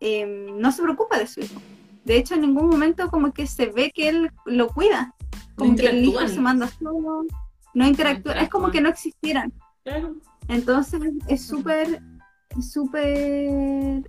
[0.00, 1.60] eh, no se preocupa de su hijo.
[2.04, 5.14] De hecho, en ningún momento como que se ve que él lo cuida,
[5.56, 7.24] como que el hijo se manda solo,
[7.74, 9.52] no interactúa, es como que no existieran.
[10.48, 12.00] Entonces es súper,
[12.60, 14.04] súper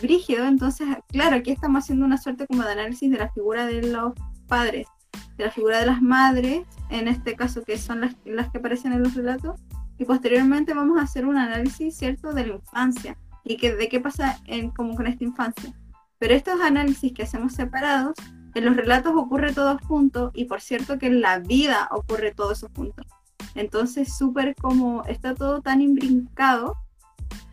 [0.00, 0.44] brígido.
[0.46, 4.12] Entonces, claro, aquí estamos haciendo una suerte como de análisis de la figura de los
[4.46, 4.86] padres,
[5.36, 9.02] de la figura de las madres, en este caso que son las, que aparecen en
[9.02, 9.60] los relatos,
[9.98, 14.00] y posteriormente vamos a hacer un análisis, ¿cierto?, de la infancia y que, de qué
[14.00, 15.72] pasa en, como con esta infancia.
[16.18, 18.14] Pero estos análisis que hacemos separados,
[18.54, 22.52] en los relatos ocurre todo junto y por cierto que en la vida ocurre todo
[22.52, 23.02] eso junto.
[23.54, 26.76] Entonces, súper como está todo tan imbrincado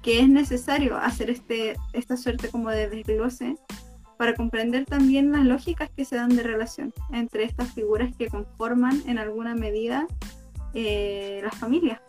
[0.02, 3.56] que es necesario hacer este, esta suerte como de desglose
[4.18, 9.02] para comprender también las lógicas que se dan de relación entre estas figuras que conforman
[9.08, 10.08] en alguna medida
[10.74, 12.00] eh, las familias.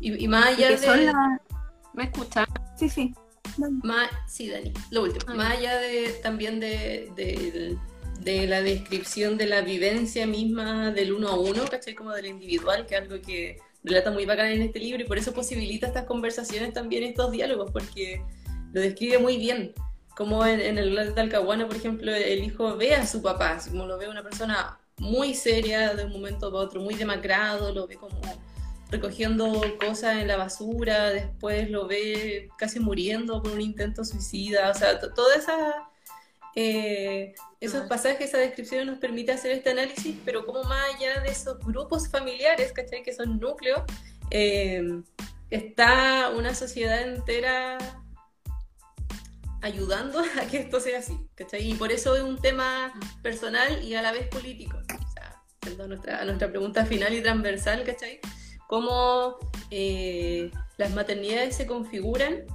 [0.00, 1.04] Y, y más allá de...
[1.04, 1.40] la-
[1.94, 2.46] ¿Me escuchan?
[2.76, 3.14] Sí, sí.
[3.82, 5.24] Más, sí, Dani, lo último.
[5.28, 7.76] Ah, Más allá de, también de, de-
[8.20, 11.94] de la descripción de la vivencia misma del uno a uno, ¿cachai?
[11.94, 15.18] Como del individual, que es algo que relata muy bacán en este libro y por
[15.18, 18.22] eso posibilita estas conversaciones también, estos diálogos, porque
[18.72, 19.72] lo describe muy bien.
[20.16, 23.58] Como en, en el relato de Talcahuano, por ejemplo, el hijo ve a su papá,
[23.68, 27.86] como lo ve una persona muy seria de un momento para otro, muy demacrado, lo
[27.86, 28.20] ve como
[28.90, 34.74] recogiendo cosas en la basura, después lo ve casi muriendo por un intento suicida, o
[34.74, 35.88] sea, toda esa...
[36.56, 41.28] Eh, esos pasajes, esa descripción nos permite hacer este análisis, pero como más allá de
[41.28, 43.02] esos grupos familiares, ¿cachai?
[43.02, 43.82] Que son núcleos,
[44.30, 44.82] eh,
[45.50, 47.76] está una sociedad entera
[49.60, 51.70] ayudando a que esto sea así, ¿cachai?
[51.70, 52.92] Y por eso es un tema
[53.22, 54.78] personal y a la vez político.
[54.78, 55.42] O sea,
[55.84, 58.20] a nuestra, nuestra pregunta final y transversal, ¿cachai?
[58.68, 59.36] Cómo
[59.70, 62.46] eh, las maternidades se configuran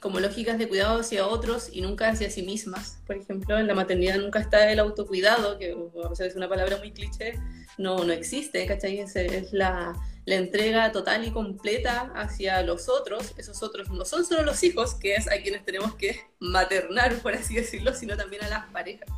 [0.00, 2.98] como lógicas de cuidado hacia otros y nunca hacia sí mismas.
[3.06, 5.76] Por ejemplo, en la maternidad nunca está el autocuidado, que
[6.18, 7.34] es una palabra muy cliché,
[7.76, 8.98] no, no existe, ¿cachai?
[8.98, 9.94] Es, es la,
[10.24, 13.34] la entrega total y completa hacia los otros.
[13.36, 17.34] Esos otros no son solo los hijos, que es a quienes tenemos que maternar, por
[17.34, 19.08] así decirlo, sino también a las parejas.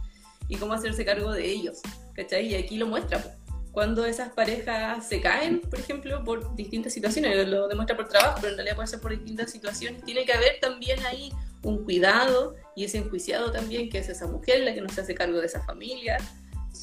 [0.48, 1.80] Y cómo hacerse cargo de ellos,
[2.14, 2.48] ¿cachai?
[2.48, 3.36] Y aquí lo muestra.
[3.72, 8.50] Cuando esas parejas se caen, por ejemplo, por distintas situaciones, lo demuestra por trabajo, pero
[8.50, 12.84] en realidad puede ser por distintas situaciones, tiene que haber también ahí un cuidado y
[12.84, 15.62] ese enjuiciado también, que es esa mujer la que no se hace cargo de esa
[15.62, 16.18] familia,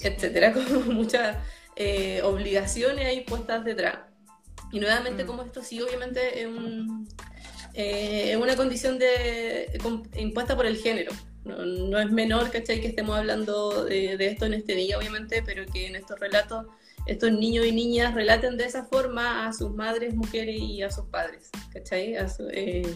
[0.01, 1.37] etcétera, como muchas
[1.75, 3.99] eh, obligaciones ahí puestas detrás.
[4.71, 5.27] Y nuevamente, mm.
[5.27, 6.49] como esto sí, obviamente, es,
[7.73, 9.79] eh, una condición de,
[10.15, 11.11] impuesta por el género.
[11.45, 12.81] No, es menor, ¿cachai?
[12.81, 16.65] Que estemos hablando de, esto en este día, obviamente, pero que en estos relatos
[17.05, 21.05] estos niños y niñas relaten de esa forma a sus madres, mujeres y a sus
[21.05, 22.13] padres, ¿cachai?
[22.13, 22.95] Eh,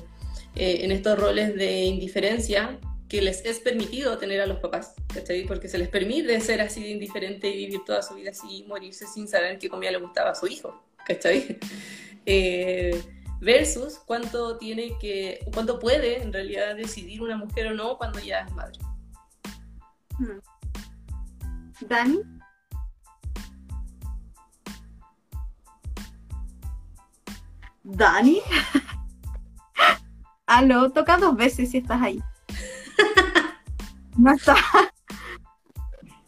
[0.56, 2.80] eh, en estos roles de indiferencia
[3.10, 5.46] que les es permitido tener a los papás, ¿cachai?
[5.46, 8.64] Porque se les permite ser así de indiferente y vivir toda su vida así y
[8.64, 11.58] morirse sin saber qué comida le gustaba a su hijo, ¿cachai?
[12.26, 13.04] Eh,
[13.44, 18.40] versus cuánto tiene que, cuánto puede en realidad decidir una mujer o no cuando ya
[18.40, 18.80] es madre.
[20.18, 20.40] Hmm.
[21.82, 22.20] Dani.
[27.84, 28.42] Dani.
[30.46, 32.22] Aló, toca dos veces si estás ahí.
[34.16, 34.56] No está.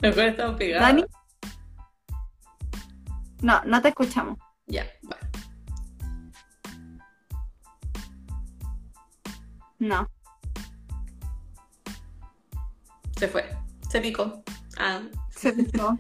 [0.02, 0.88] Mejor estamos pegados.
[0.88, 1.06] ¿Dani?
[3.44, 4.40] No, no te escuchamos.
[4.66, 4.88] Ya,
[9.80, 10.10] No.
[13.18, 13.46] Se fue.
[13.90, 14.44] Se picó.
[14.78, 15.02] Ah.
[15.30, 15.98] Se picó.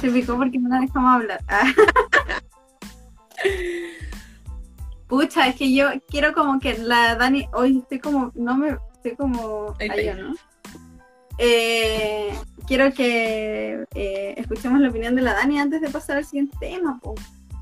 [0.00, 1.40] Se picó porque no la dejamos hablar.
[1.48, 1.72] Ah.
[5.06, 9.16] Pucha, es que yo quiero como que la Dani, hoy estoy como, no me, estoy
[9.16, 10.34] como allá, ¿no?
[11.38, 12.36] Eh,
[12.66, 17.00] quiero que eh, escuchemos la opinión de la Dani antes de pasar al siguiente tema.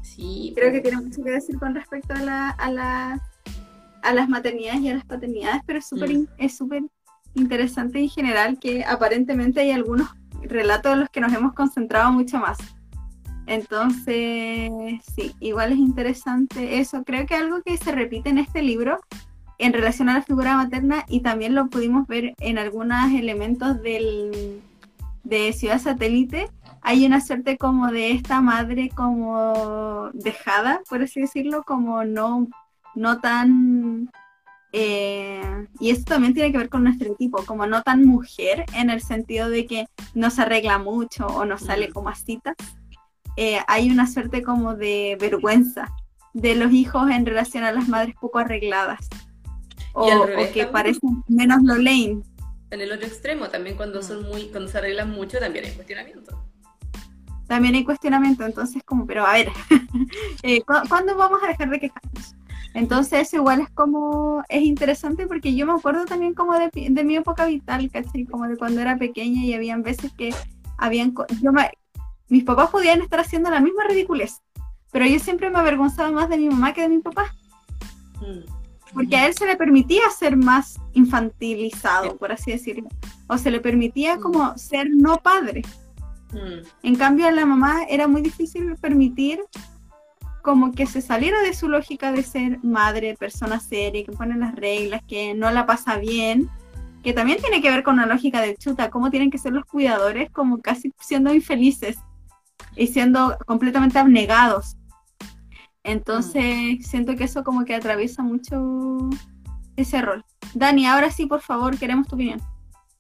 [0.02, 0.52] Sí.
[0.56, 3.22] Creo que tiene mucho que decir con respecto a, la, a, la,
[4.06, 6.26] a las maternidades y a las paternidades, pero es súper mm.
[6.38, 6.82] es súper
[7.34, 10.08] interesante en general que aparentemente hay algunos
[10.42, 12.58] relatos en los que nos hemos concentrado mucho más.
[13.46, 14.70] Entonces,
[15.14, 17.04] sí, igual es interesante eso.
[17.04, 18.98] Creo que algo que se repite en este libro
[19.58, 24.60] en relación a la figura materna y también lo pudimos ver en algunos elementos del,
[25.24, 26.48] de Ciudad Satélite,
[26.82, 32.46] hay una suerte como de esta madre como dejada, por así decirlo, como no,
[32.96, 34.10] no tan...
[34.72, 38.90] Eh, y esto también tiene que ver con un estereotipo, como no tan mujer en
[38.90, 42.56] el sentido de que no se arregla mucho o no sale como a citas.
[43.36, 45.94] Eh, hay una suerte como de vergüenza
[46.34, 49.08] de los hijos en relación a las madres poco arregladas
[49.96, 52.22] o, que parecen menos lo lane.
[52.70, 56.46] En el otro extremo, también cuando son muy, cuando se arreglan mucho, también hay cuestionamiento.
[57.46, 59.48] También hay cuestionamiento, entonces como, pero a ver,
[60.42, 62.34] eh, ¿cuándo vamos a dejar de quejarnos?
[62.76, 67.16] Entonces igual es como, es interesante porque yo me acuerdo también como de, de mi
[67.16, 68.24] época vital, ¿cachai?
[68.24, 70.34] Como de cuando era pequeña y habían veces que
[70.78, 71.50] habían, yo
[72.28, 74.42] mis papás podían estar haciendo la misma ridiculez,
[74.92, 77.34] pero yo siempre me avergonzaba más de mi mamá que de mi papá.
[78.20, 78.56] Mm
[78.96, 82.88] porque a él se le permitía ser más infantilizado, por así decirlo,
[83.26, 84.20] o se le permitía mm.
[84.20, 85.62] como ser no padre.
[86.32, 86.66] Mm.
[86.82, 89.40] En cambio a la mamá era muy difícil permitir
[90.46, 94.54] como que se saliera de su lógica de ser madre, persona seria, que pone las
[94.54, 96.48] reglas, que no la pasa bien,
[97.02, 99.64] que también tiene que ver con la lógica de chuta, cómo tienen que ser los
[99.64, 101.98] cuidadores como casi siendo infelices
[102.76, 104.76] y siendo completamente abnegados
[105.86, 109.08] entonces, siento que eso como que atraviesa mucho
[109.76, 110.24] ese rol.
[110.52, 112.40] Dani, ahora sí, por favor, queremos tu opinión.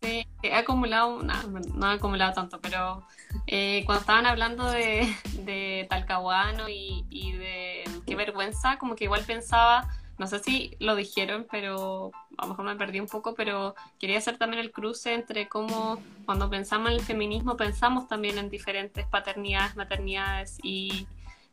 [0.00, 1.34] Sí, he acumulado, no,
[1.74, 3.02] no he acumulado tanto, pero
[3.46, 9.88] eh, cuando estaban hablando de, Talcahuano y, y, de qué vergüenza, como que igual pensaba,
[10.18, 14.18] no sé si lo dijeron, pero a lo mejor me perdí un poco, pero quería
[14.18, 19.06] hacer también el cruce entre cómo cuando pensamos en el feminismo pensamos también en diferentes
[19.06, 21.06] paternidades, maternidades y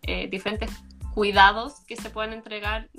[0.03, 0.69] eh, diferentes
[1.13, 2.89] cuidados que se puedan entregar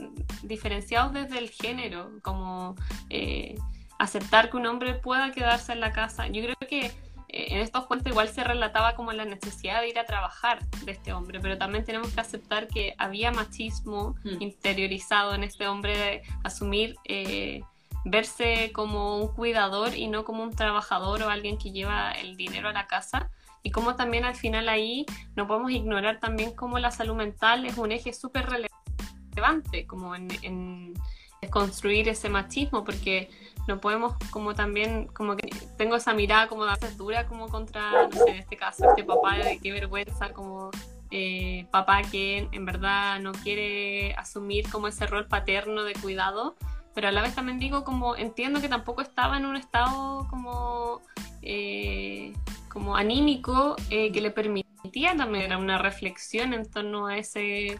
[0.42, 2.76] diferenciados desde el género, como
[3.10, 3.56] eh,
[3.98, 6.28] aceptar que un hombre pueda quedarse en la casa.
[6.28, 6.92] Yo creo que
[7.34, 11.12] en estos cuentos igual se relataba como la necesidad de ir a trabajar de este
[11.12, 14.40] hombre, pero también tenemos que aceptar que había machismo Mm.
[14.42, 17.62] interiorizado en este hombre de asumir, eh,
[18.04, 22.68] verse como un cuidador y no como un trabajador o alguien que lleva el dinero
[22.68, 23.30] a la casa.
[23.62, 25.06] Y como también al final ahí
[25.36, 30.28] no podemos ignorar también cómo la salud mental es un eje súper relevante como en,
[30.42, 30.94] en
[31.50, 33.30] construir ese machismo, porque
[33.66, 38.12] no podemos como también, como que tengo esa mirada como de dura como contra, no
[38.12, 40.70] sé, en este caso, este papá de qué vergüenza, como
[41.10, 46.56] eh, papá que en verdad no quiere asumir como ese rol paterno de cuidado,
[46.94, 51.00] pero a la vez también digo como entiendo que tampoco estaba en un estado como,
[51.42, 52.32] eh,
[52.68, 57.78] como anímico eh, que le permitía también una reflexión en torno a ese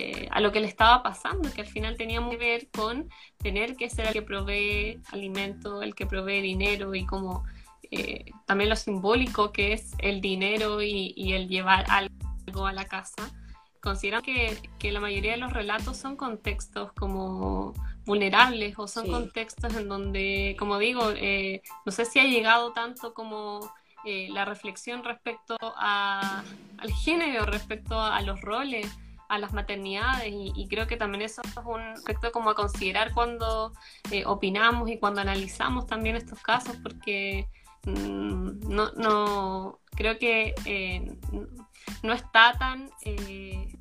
[0.00, 3.74] eh, a lo que le estaba pasando, que al final tenía que ver con tener
[3.74, 7.44] que ser el que provee alimento, el que provee dinero y como
[7.90, 12.84] eh, también lo simbólico que es el dinero y, y, el llevar algo a la
[12.84, 13.28] casa.
[13.80, 17.74] Consideran que, que, la mayoría de los relatos son contextos como
[18.04, 19.10] vulnerables o son sí.
[19.10, 23.68] contextos en donde, como digo, eh, no sé si ha llegado tanto como
[24.04, 26.44] eh, la reflexión respecto a,
[26.78, 28.86] al género, respecto a, a los roles
[29.28, 33.12] a las maternidades y, y, creo que también eso es un aspecto como a considerar
[33.12, 33.72] cuando
[34.10, 37.46] eh, opinamos y cuando analizamos también estos casos porque
[37.84, 41.18] mmm, no, no creo que eh,
[42.02, 43.76] no está tan eh,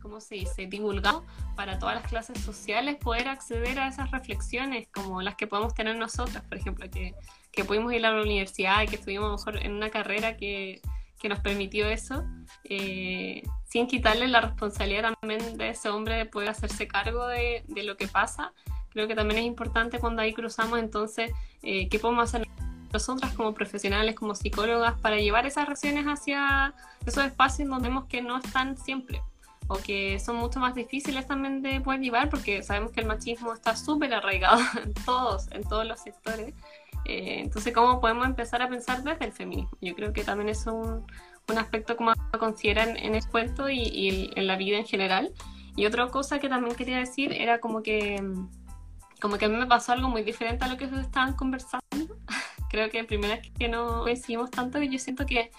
[0.00, 0.66] ¿cómo se dice?
[0.66, 1.24] divulgado
[1.56, 5.96] para todas las clases sociales poder acceder a esas reflexiones como las que podemos tener
[5.96, 7.14] nosotras, por ejemplo, que,
[7.50, 10.80] que pudimos ir a la universidad y que estuvimos mejor en una carrera que
[11.24, 12.22] que nos permitió eso,
[12.64, 17.82] eh, sin quitarle la responsabilidad también de ese hombre de poder hacerse cargo de, de,
[17.82, 18.52] lo que pasa.
[18.90, 22.46] Creo que también es importante cuando ahí cruzamos entonces eh, qué podemos hacer
[22.92, 26.74] nosotras como profesionales, como psicólogas, para llevar esas relaciones hacia
[27.06, 29.22] esos espacios donde vemos que no están siempre
[29.66, 33.54] o que son mucho más difíciles también de poder llevar porque sabemos que el machismo
[33.54, 36.52] está súper arraigado en todos, en todos los sectores.
[37.04, 39.76] Eh, entonces, ¿cómo podemos empezar a pensar desde el feminismo?
[39.80, 41.06] Yo creo que también es un,
[41.48, 44.86] un aspecto como a considerar en, en el cuento y, y, en la vida en
[44.86, 45.32] general.
[45.76, 48.22] Y otra cosa que también quería decir era como que,
[49.20, 51.84] como que a mí me pasó algo muy diferente a lo que ustedes estaban conversando.
[52.74, 55.52] creo que primera vez que no coincidimos tanto y yo siento que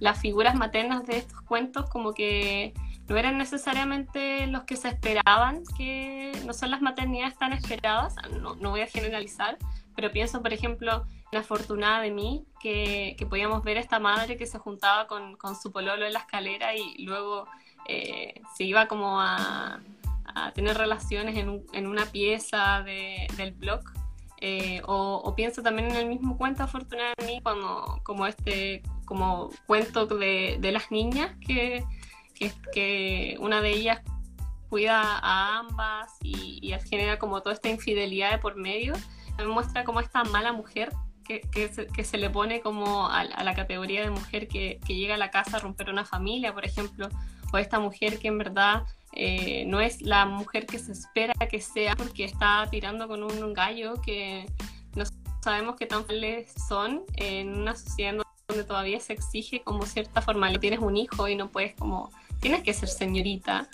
[0.00, 2.72] las figuras maternas de estos cuentos como que
[3.08, 8.54] no eran necesariamente los que se esperaban, que no son las maternidades tan esperadas, no,
[8.54, 9.58] no voy a generalizar,
[9.94, 14.36] pero pienso, por ejemplo, en Afortunada de mí, que, que podíamos ver a esta madre
[14.36, 17.46] que se juntaba con, con su pololo en la escalera y luego
[17.88, 19.80] eh, se iba como a,
[20.24, 23.82] a tener relaciones en, un, en una pieza de, del blog.
[24.44, 28.82] Eh, o, o, pienso también en el mismo cuento Afortunada de mí, como, como este
[29.04, 31.84] como cuento de, de las niñas, que,
[32.34, 34.00] que, que una de ellas
[34.68, 39.84] cuida a ambas y, y genera como toda esta infidelidad de por medio me muestra
[39.84, 40.92] como esta mala mujer
[41.24, 45.18] que, que, se, le pone como a, la categoría de mujer que, que, llega a
[45.18, 47.08] la casa a romper una familia, por ejemplo,
[47.52, 51.60] o esta mujer que en verdad eh, no es la mujer que se espera que
[51.60, 54.50] sea porque está tirando con un gallo que
[54.94, 55.04] no
[55.42, 60.60] sabemos qué tan felices son en una sociedad donde todavía se exige como cierta formalidad.
[60.60, 62.10] Tienes un hijo y no puedes como,
[62.40, 63.68] tienes que ser señorita.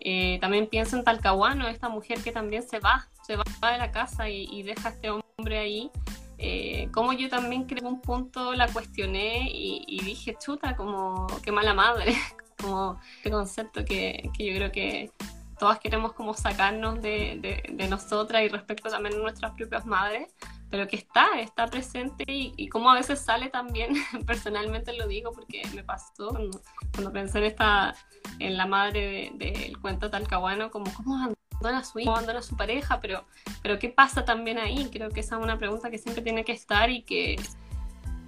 [0.00, 3.90] Eh, también pienso en Talcahuano, esta mujer que también se va, se va de la
[3.90, 5.90] casa y, y deja a este hombre ahí.
[6.38, 11.26] Eh, como yo también creo que un punto la cuestioné y, y, dije, chuta, como
[11.42, 12.14] qué mala madre,
[12.60, 15.10] como este concepto que, que, yo creo que
[15.58, 20.34] todas queremos como sacarnos de, de, de, nosotras y respecto también a nuestras propias madres,
[20.70, 23.94] pero que está, está presente y, y como a veces sale también,
[24.26, 26.60] personalmente lo digo porque me pasó cuando,
[26.92, 27.94] cuando pensé en esta,
[28.40, 32.42] en la madre del de, cuento talcahuano, como cómo abandona a su hijo, abandona a
[32.42, 33.24] su pareja, pero,
[33.62, 34.88] pero ¿qué pasa también ahí?
[34.92, 37.36] Creo que esa es una pregunta que siempre tiene que estar y que,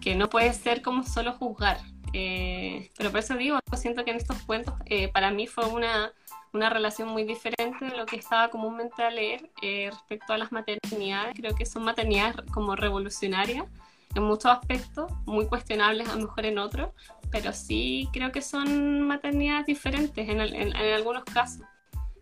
[0.01, 1.79] que no puede ser como solo juzgar.
[2.13, 6.13] Eh, pero por eso digo, siento que en estos cuentos eh, para mí fue una,
[6.53, 10.53] una relación muy diferente de lo que estaba comúnmente a leer eh, respecto a las
[10.53, 11.35] maternidades.
[11.37, 13.67] Creo que son maternidades como revolucionarias
[14.15, 16.91] en muchos aspectos, muy cuestionables a lo mejor en otros,
[17.31, 21.67] pero sí creo que son maternidades diferentes en, el, en, en algunos casos.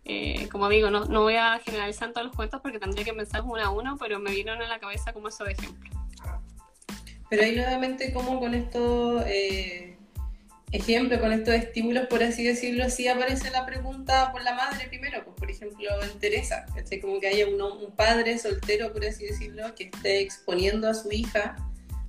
[0.05, 3.41] Eh, como digo, no, no, voy a generalizar todos los cuentos porque tendría que pensar
[3.41, 5.89] uno a uno, pero me vieron a la cabeza como eso de ejemplo.
[7.29, 9.97] Pero ahí nuevamente, como con esto, eh,
[10.71, 15.23] ejemplo, con estos estímulos, por así decirlo, sí aparece la pregunta por la madre primero,
[15.23, 16.99] pues por ejemplo en Teresa, ¿cachai?
[16.99, 21.55] Como que haya un padre soltero, por así decirlo, que esté exponiendo a su hija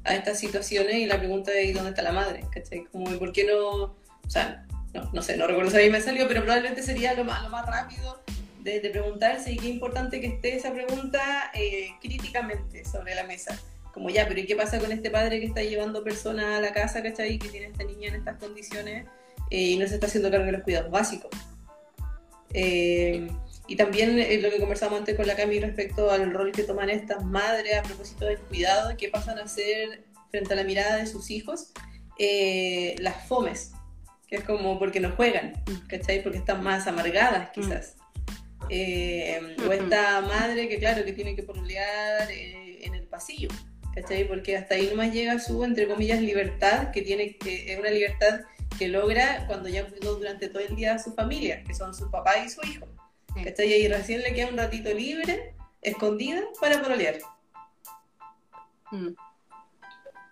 [0.04, 2.84] a estas situaciones y la pregunta de dónde está la madre, ¿cachai?
[2.84, 3.96] Como, ¿por qué no?
[4.26, 4.65] O sea,
[4.96, 7.42] no, no sé, no recuerdo si a mí me salió, pero probablemente sería lo más,
[7.66, 8.22] rápido
[8.60, 13.56] de, preguntarse y qué importante que esté esa pregunta eh, críticamente sobre la mesa
[13.96, 16.74] como ya, pero ¿y qué pasa con este padre que está llevando personas a la
[16.74, 17.38] casa, ¿cachai?
[17.38, 19.06] Que tiene esta niña en estas condiciones
[19.50, 21.30] eh, y no se está haciendo cargo de los cuidados básicos.
[22.52, 23.26] Eh,
[23.66, 26.90] y también eh, lo que conversamos antes con la Cami respecto al rol que toman
[26.90, 31.06] estas madres a propósito del cuidado, qué pasan a hacer frente a la mirada de
[31.06, 31.72] sus hijos,
[32.98, 33.72] las fomes,
[34.26, 35.52] que es como porque no juegan,
[35.88, 36.22] ¿cachai?
[36.22, 37.96] Porque están más amargadas quizás.
[38.62, 43.48] o esta madre que claro, que tiene que pololear en el pasillo,
[43.94, 44.28] ¿cachai?
[44.28, 48.40] Porque hasta ahí nomás llega su, entre comillas, libertad, que tiene que, es una libertad
[48.78, 52.10] que logra cuando ya cuidó durante todo el día a su familia, que son su
[52.10, 52.86] papá y su hijo.
[53.42, 53.72] ¿Cachai?
[53.72, 57.18] Y recién le queda un ratito libre, escondida, para pololear.
[58.90, 59.08] Mm.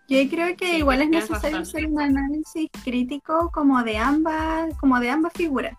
[0.08, 5.10] Yo creo que igual es necesario hacer un análisis crítico como de ambas, como de
[5.10, 5.76] ambas figuras.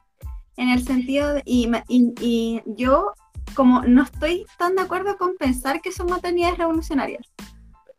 [0.57, 3.13] En el sentido de, y, y, y yo
[3.53, 7.27] como no estoy tan de acuerdo con pensar que son maternidades revolucionarias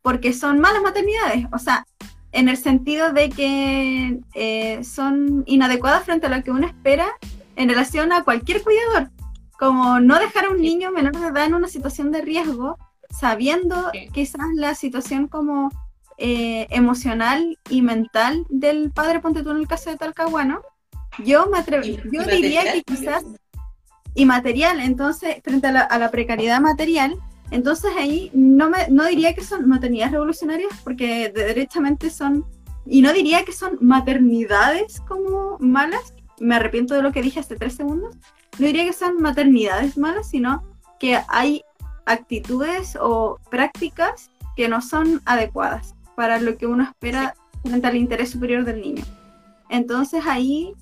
[0.07, 1.85] porque son malas maternidades, o sea,
[2.31, 7.09] en el sentido de que eh, son inadecuadas frente a lo que uno espera
[7.57, 9.11] en relación a cualquier cuidador,
[9.59, 12.79] como no dejar a un niño menor de edad en una situación de riesgo,
[13.11, 15.73] sabiendo quizás la situación como
[16.19, 20.63] eh, emocional y mental del padre, ponte tú en el caso de Talcahuano,
[21.25, 23.25] yo me atrevo, yo diría que quizás,
[24.15, 27.19] y material, entonces, frente a la precariedad material,
[27.51, 32.45] entonces ahí no, me, no diría que son maternidades revolucionarias porque derechamente son,
[32.85, 37.57] y no diría que son maternidades como malas, me arrepiento de lo que dije hace
[37.57, 38.17] tres segundos,
[38.59, 40.65] no diría que son maternidades malas, sino
[40.99, 41.63] que hay
[42.07, 48.31] actitudes o prácticas que no son adecuadas para lo que uno espera frente al interés
[48.31, 49.05] superior del niño.
[49.69, 50.73] Entonces ahí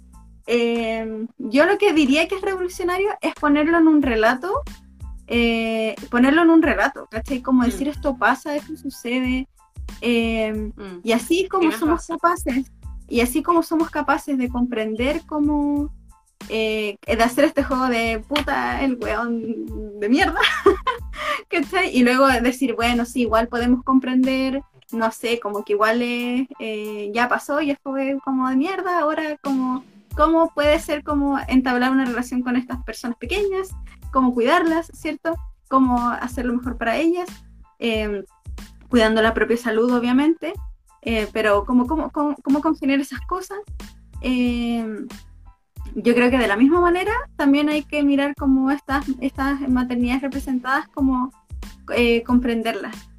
[0.47, 4.62] eh, yo lo que diría que es revolucionario es ponerlo en un relato
[5.26, 7.41] eh, ponerlo en un relato, ¿cachai?
[7.41, 7.64] Como mm.
[7.64, 9.49] decir esto pasa, esto sucede.
[10.01, 11.01] Em, mm.
[11.03, 12.70] Y así como somos capaces,
[13.09, 15.91] y así como somos capaces de comprender cómo,
[16.49, 20.41] eh, de hacer este juego de puta, el weón de mierda,
[21.49, 21.97] ¿cachai?
[21.97, 24.62] Y luego decir, bueno, sí, igual podemos comprender,
[24.95, 29.36] no sé, como que igual eh, ya pasó y esto fue como de mierda, ahora
[29.42, 29.84] como
[30.16, 33.70] cómo puede ser como entablar una relación con estas personas pequeñas,
[34.12, 35.34] cómo cuidarlas, ¿cierto?
[35.68, 37.28] Cómo hacerlo mejor para ellas,
[37.78, 38.24] em,
[38.88, 40.53] cuidando la propia salud, obviamente,
[41.03, 43.59] eh, pero cómo, cómo, cómo, cómo congeniar esas cosas.
[44.20, 45.07] Em,
[45.95, 50.22] yo creo que de la misma manera también hay que mirar cómo estas, estas maternidades
[50.22, 51.30] representadas, como
[51.95, 53.13] eh, comprenderlas.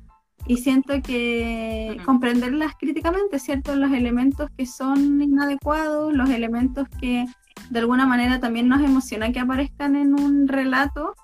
[0.48, 3.76] Y siento que comprenderlas críticamente, ¿cierto?
[3.76, 7.26] Los elementos que son inadecuados, los elementos que
[7.70, 11.16] de alguna manera también nos emociona que aparezcan en un relato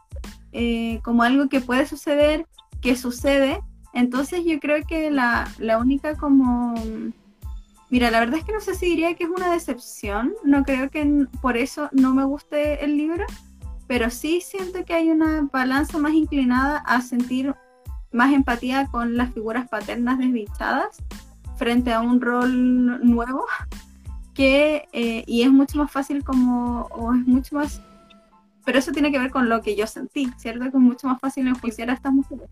[0.53, 2.45] eh, como algo que puede suceder,
[2.82, 3.61] que sucede.
[3.93, 6.74] Entonces yo creo que la, la única como...
[7.89, 10.89] Mira, la verdad es que no sé si diría que es una decepción, no creo
[10.89, 13.26] que por eso no me guste el libro,
[13.86, 17.53] pero sí siento que hay una balanza más inclinada a sentir
[18.12, 20.98] más empatía con las figuras paternas desdichadas
[21.58, 23.46] frente a un rol nuevo
[24.34, 27.82] que, eh, y es mucho más fácil como, o es mucho más,
[28.66, 30.64] pero eso tiene que ver con lo que yo sentí, ¿cierto?
[30.64, 32.50] Que es mucho más fácil enjuiciar a estas mujeres.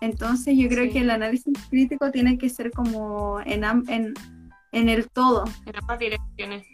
[0.00, 4.14] Entonces yo creo que el análisis crítico tiene que ser como en, en,
[4.72, 5.44] en el todo.
[5.66, 6.66] En ambas direcciones.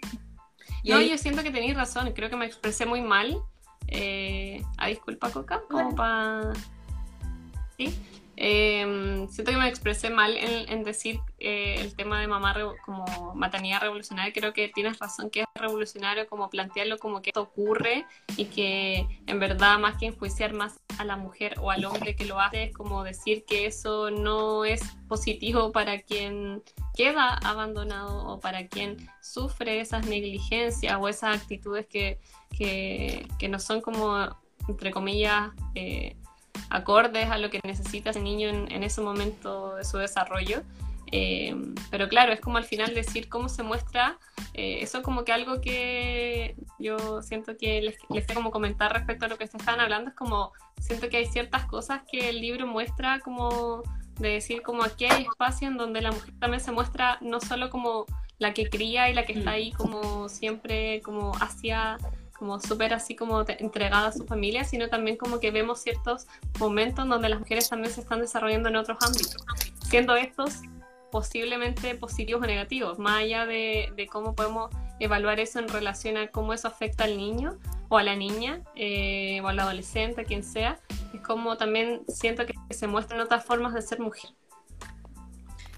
[0.84, 3.36] No, yo siento que tenéis razón, creo que me expresé muy mal.
[3.88, 6.52] Eh, ah, disculpa, Coca, como para...
[8.38, 12.54] Eh, siento que me expresé mal en, decir eh, el tema de mamá
[12.84, 14.32] como maternidad revolucionaria.
[14.32, 18.04] Creo que tienes razón que es revolucionario como plantearlo como que esto ocurre
[18.36, 22.26] y que en verdad más que enjuiciar más a la mujer o al hombre que
[22.26, 26.62] lo hace es como decir que eso no es positivo para quien
[26.94, 32.18] queda abandonado o para quien sufre esas negligencias o esas actitudes que,
[32.56, 34.28] que, que no son como
[34.68, 36.16] entre comillas eh,
[36.70, 40.62] acordes a lo que necesita ese niño en, ese momento de su desarrollo.
[41.12, 41.54] Eh,
[41.90, 44.18] pero claro, es como al final decir cómo se muestra,
[44.54, 49.28] eh, eso como que algo que yo siento que les, les como comentar respecto a
[49.28, 52.66] lo que se están hablando, es como, siento que hay ciertas cosas que el libro
[52.66, 53.82] muestra como
[54.18, 57.70] de decir como aquí hay espacio en donde la mujer también se muestra no solo
[57.70, 58.06] como
[58.38, 61.98] la que cría y la que está ahí como siempre como hacia
[62.38, 66.26] como súper así como entregada a su familia, sino también como que vemos ciertos
[66.58, 69.36] momentos donde las mujeres también se están desarrollando en otros ámbitos,
[69.88, 70.60] siendo estos
[71.10, 76.28] posiblemente positivos o negativos, más allá de, de cómo podemos evaluar eso en relación a
[76.28, 77.58] cómo eso afecta al niño
[77.88, 80.80] o a la niña eh, o al adolescente, quien sea,
[81.14, 84.30] es como también siento que se muestran otras formas de ser mujer.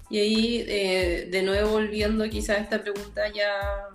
[0.09, 3.89] Y ahí, eh, de nuevo, volviendo quizás a esta pregunta ya,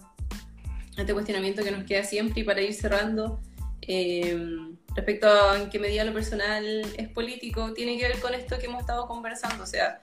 [0.96, 3.40] este cuestionamiento que nos queda siempre y para ir cerrando,
[3.82, 4.38] eh,
[4.94, 6.64] respecto a en qué medida lo personal
[6.96, 9.64] es político, tiene que ver con esto que hemos estado conversando.
[9.64, 10.00] O sea,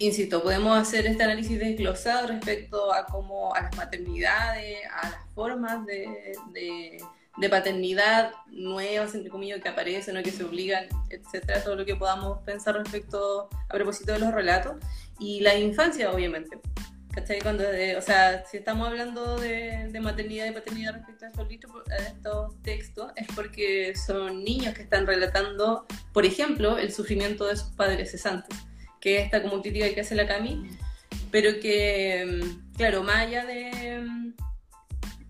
[0.00, 5.84] insisto, podemos hacer este análisis desglosado respecto a cómo a las maternidades, a las formas
[5.86, 11.84] de, de, paternidad nuevas, entre comillas, que aparecen o que se obligan, etcétera, todo lo
[11.84, 14.76] que podamos pensar respecto a propósito de los relatos.
[15.18, 16.58] Y la infancia, obviamente.
[17.12, 17.40] ¿Cachai?
[17.40, 17.64] Cuando,
[17.98, 22.62] o sea, si estamos hablando de, de, maternidad y paternidad respecto a estos, a estos
[22.62, 28.12] textos, es porque son niños que están relatando, por ejemplo, el sufrimiento de sus padres
[28.12, 28.56] cesantes
[29.00, 30.68] que es esta como crítica que hace la Cami,
[31.30, 34.34] pero que, mm, claro, más allá de, mm,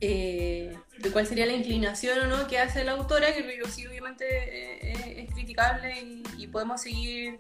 [0.01, 3.87] eh, de cuál sería la inclinación o no que hace la autora, que yo sí
[3.87, 5.95] obviamente eh, es criticable
[6.37, 7.39] y, podemos seguir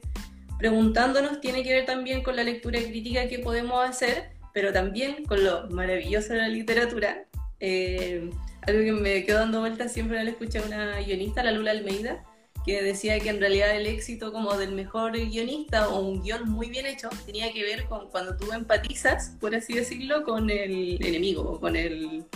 [0.60, 5.42] preguntándonos, tiene que ver también con la lectura crítica que podemos hacer, pero también con
[5.42, 7.24] lo maravilloso de la literatura.
[7.60, 8.28] Eh,
[8.66, 12.22] algo que me quedo dando vueltas siempre la escuché a una guionista, la Lula Almeida,
[12.66, 16.68] que decía que en realidad el éxito como del mejor guionista o un guion muy
[16.68, 21.42] bien hecho tenía que ver con cuando tú empatizas, por así decirlo, con el enemigo
[21.42, 22.26] o con el,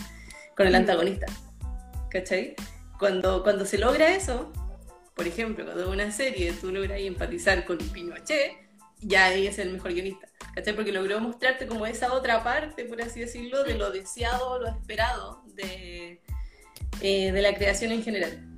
[0.56, 0.76] con el mm.
[0.76, 1.26] antagonista.
[2.08, 2.54] ¿Cachai?
[2.98, 4.50] Cuando, cuando se logra eso,
[5.14, 8.52] por ejemplo, cuando una serie tú logras empatizar con Pinochet,
[9.00, 10.28] ya ahí es el mejor guionista.
[10.54, 10.74] ¿Cachai?
[10.74, 15.42] Porque logró mostrarte como esa otra parte, por así decirlo, de lo deseado, lo esperado
[15.54, 16.20] de,
[17.00, 18.54] eh, de la creación en general.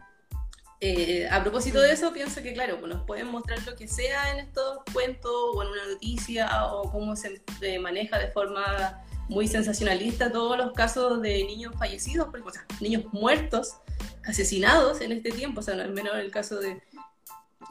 [0.80, 4.30] Eh, a propósito de eso, pienso que, claro, pues nos pueden mostrar lo que sea
[4.32, 7.40] en estos cuentos o en una noticia o cómo se
[7.80, 13.78] maneja de forma muy sensacionalista todos los casos de niños fallecidos, o sea, niños muertos,
[14.24, 16.82] asesinados en este tiempo, o sea, no es menor el caso de,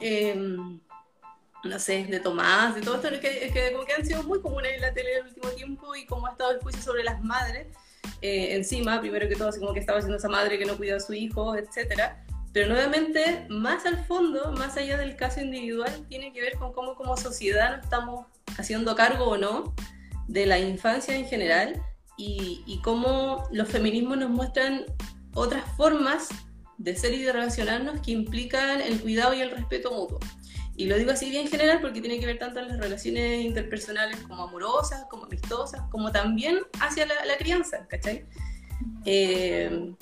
[0.00, 0.80] em,
[1.64, 4.40] no sé, de Tomás, de todo esto, es que, que, como que han sido muy
[4.40, 7.04] comunes en la tele en el último tiempo y como ha estado el juicio sobre
[7.04, 7.66] las madres,
[8.22, 10.96] eh, encima, primero que todo, así como que estaba siendo esa madre que no cuida
[10.96, 12.24] a su hijo, etcétera.
[12.52, 16.94] Pero nuevamente, más al fondo, más allá del caso individual, tiene que ver con cómo
[16.94, 18.26] como sociedad nos estamos
[18.56, 19.74] haciendo cargo o no
[20.26, 21.82] de la infancia en general
[22.16, 24.86] y, y cómo los feminismos nos muestran
[25.36, 26.28] otras formas
[26.78, 30.18] de ser y de relacionarnos que implican el cuidado y el respeto mutuo.
[30.76, 34.18] Y lo digo así bien general porque tiene que ver tanto en las relaciones interpersonales
[34.20, 38.26] como amorosas, como amistosas, como también hacia la, la crianza, ¿cachai?
[39.06, 39.94] Eh,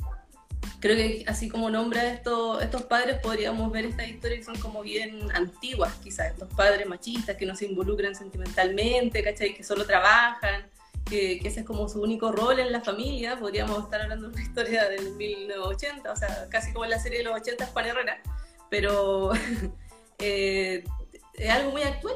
[0.81, 4.83] creo que así como nombra estos, estos padres, podríamos ver estas historias que son como
[4.83, 9.55] bien antiguas, quizás, estos padres machistas que no se involucran sentimentalmente, ¿cachai?
[9.55, 10.69] Que solo trabajan,
[11.05, 13.39] que, ese es como su único rol en la familia.
[13.39, 17.19] Podríamos estar hablando de una historia del 1980, o sea, casi como en la serie
[17.19, 18.23] de los 80 Juan Herrera,
[18.71, 19.33] pero
[20.19, 20.85] eh,
[21.35, 22.15] es algo muy actual.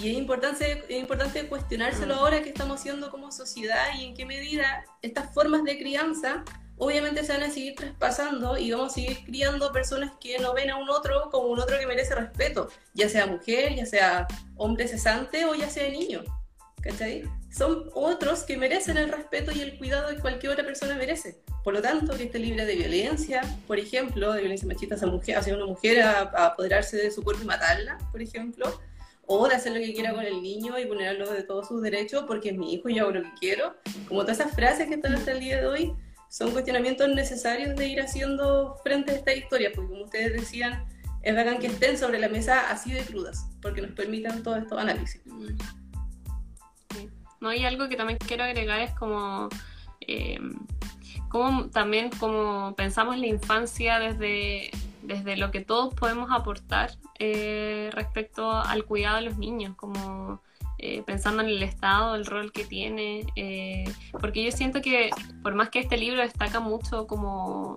[0.00, 2.18] Y es importante, es importante cuestionárselo mm.
[2.18, 6.44] ahora que estamos haciendo como sociedad y en qué medida estas formas de crianza
[6.78, 10.70] obviamente se van a seguir traspasando y vamos a seguir criando personas que no ven
[10.70, 14.26] a un otro como un otro que merece respeto, ya sea mujer, ya sea
[14.56, 16.22] hombre cesante o ya sea niño.
[16.80, 17.24] ¿Cachai?
[17.50, 21.40] Son otros que merecen el respeto y el cuidado que cualquier otra persona merece.
[21.64, 25.36] Por lo tanto, que esté libre de violencia, por ejemplo, de violencia machista hacia, mujer,
[25.36, 28.80] hacia una mujer a, apoderarse de su cuerpo y matarla, por ejemplo,
[29.26, 32.24] o de hacer lo que quiera con el niño y vulnerarlo de todos sus derechos
[32.26, 33.74] porque es mi hijo y yo hago lo que quiero.
[34.08, 35.94] Como todas esas frases que están hasta el día de hoy,
[36.30, 40.86] son cuestionamientos necesarios de ir haciendo frente a esta historia, porque como ustedes decían,
[41.22, 44.78] es bacán que estén sobre la mesa así de crudas, porque nos permitan todo estos
[44.78, 45.22] análisis.
[47.40, 49.48] No, y algo que también quiero agregar es como,
[50.00, 50.40] eh,
[51.28, 54.70] como también como pensamos en la infancia desde,
[55.02, 60.42] desde lo que todos podemos aportar eh, respecto al cuidado de los niños, como
[60.78, 63.24] eh, pensando en el Estado, el rol que tiene,
[64.20, 65.10] porque yo siento que
[65.42, 67.76] por más que este libro destaca mucho como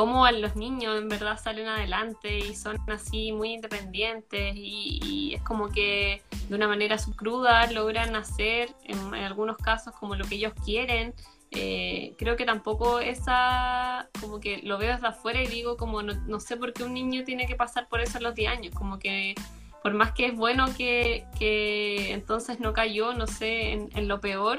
[0.00, 5.68] cómo los niños en verdad salen adelante y son así muy independientes y, es como
[5.68, 11.12] que de una manera cruda logran hacer en, algunos casos como lo que ellos quieren.
[11.50, 16.40] creo que tampoco esa, como que lo veo desde afuera y digo como no, no
[16.40, 18.98] sé por qué un niño tiene que pasar por eso a los 10 años, como
[18.98, 19.34] que
[19.82, 24.18] por más que es bueno que, que entonces no cayó, no sé, en, en lo
[24.18, 24.56] peor,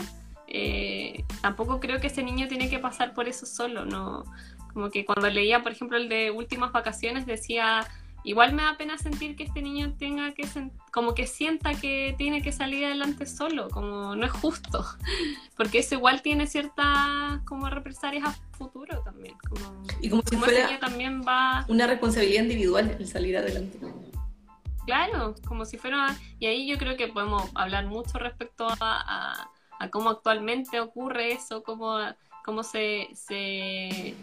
[0.53, 4.25] eh, tampoco creo que ese niño tiene que pasar por eso solo, ¿no?
[4.73, 7.87] Como que cuando leía, por ejemplo, el de últimas vacaciones, decía,
[8.23, 10.47] igual me da pena sentir que este niño tenga que,
[10.91, 14.85] como que sienta que tiene que salir adelante solo, como no es justo,
[15.57, 19.35] porque eso igual tiene ciertas como represalias a futuro también.
[19.49, 21.65] Como, y como si fuera también va...
[21.67, 23.79] una responsabilidad individual el salir adelante.
[24.85, 26.15] Claro, como si fuera...
[26.39, 29.49] Y ahí yo creo que podemos hablar mucho respecto a,
[29.91, 31.97] cómo actualmente ocurre eso, cómo,
[32.43, 34.15] cómo se, se,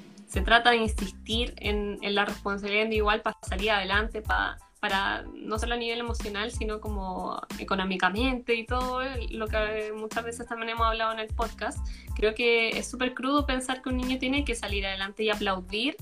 [0.42, 5.76] trata de insistir en, la responsabilidad individual para salir adelante, para, para no solo a
[5.78, 11.20] nivel emocional, sino como económicamente y todo lo que muchas veces también hemos hablado en
[11.20, 11.78] el podcast.
[12.14, 15.96] Creo que es súper crudo pensar que un niño tiene que salir adelante y aplaudir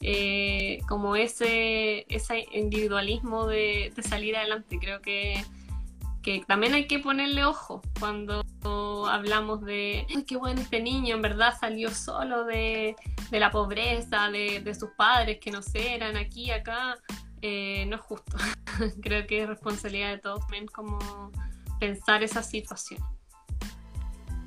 [0.00, 4.78] eh, como ese, ese individualismo de, salir adelante.
[4.80, 5.44] Creo que,
[6.22, 8.44] que, también hay que ponerle ojo cuando
[9.08, 12.96] hablamos de, qué bueno este niño, en verdad salió solo de,
[13.30, 16.96] de la pobreza, de, de, sus padres que no sé, eran aquí, acá.
[17.40, 18.36] Eh, no es justo.
[19.02, 20.98] Creo que es responsabilidad de todos también como
[21.78, 23.00] pensar esa situación.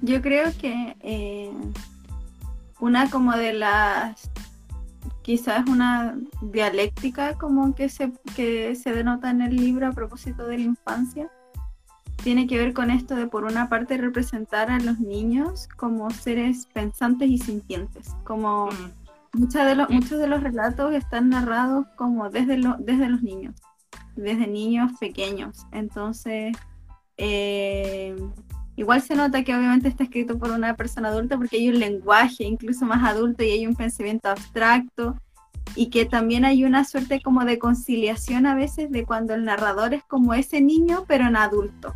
[0.02, 1.52] Yo creo que eh,
[2.80, 4.32] una como de las
[5.22, 10.58] quizás una dialéctica como que se, que se denota en el libro a propósito de
[10.58, 11.30] la infancia.
[12.24, 16.68] Tiene que ver con esto de, por una parte, representar a los niños como seres
[16.74, 18.10] pensantes y sintientes.
[18.24, 19.40] Como mm.
[19.40, 23.56] muchos, de los, muchos de los relatos están narrados como desde, lo, desde los niños,
[24.16, 25.66] desde niños pequeños.
[25.72, 26.56] Entonces,
[27.18, 28.16] eh,
[28.82, 32.46] Igual se nota que obviamente está escrito por una persona adulta porque hay un lenguaje
[32.46, 35.18] incluso más adulto y hay un pensamiento abstracto
[35.76, 39.94] y que también hay una suerte como de conciliación a veces de cuando el narrador
[39.94, 41.94] es como ese niño pero en adulto.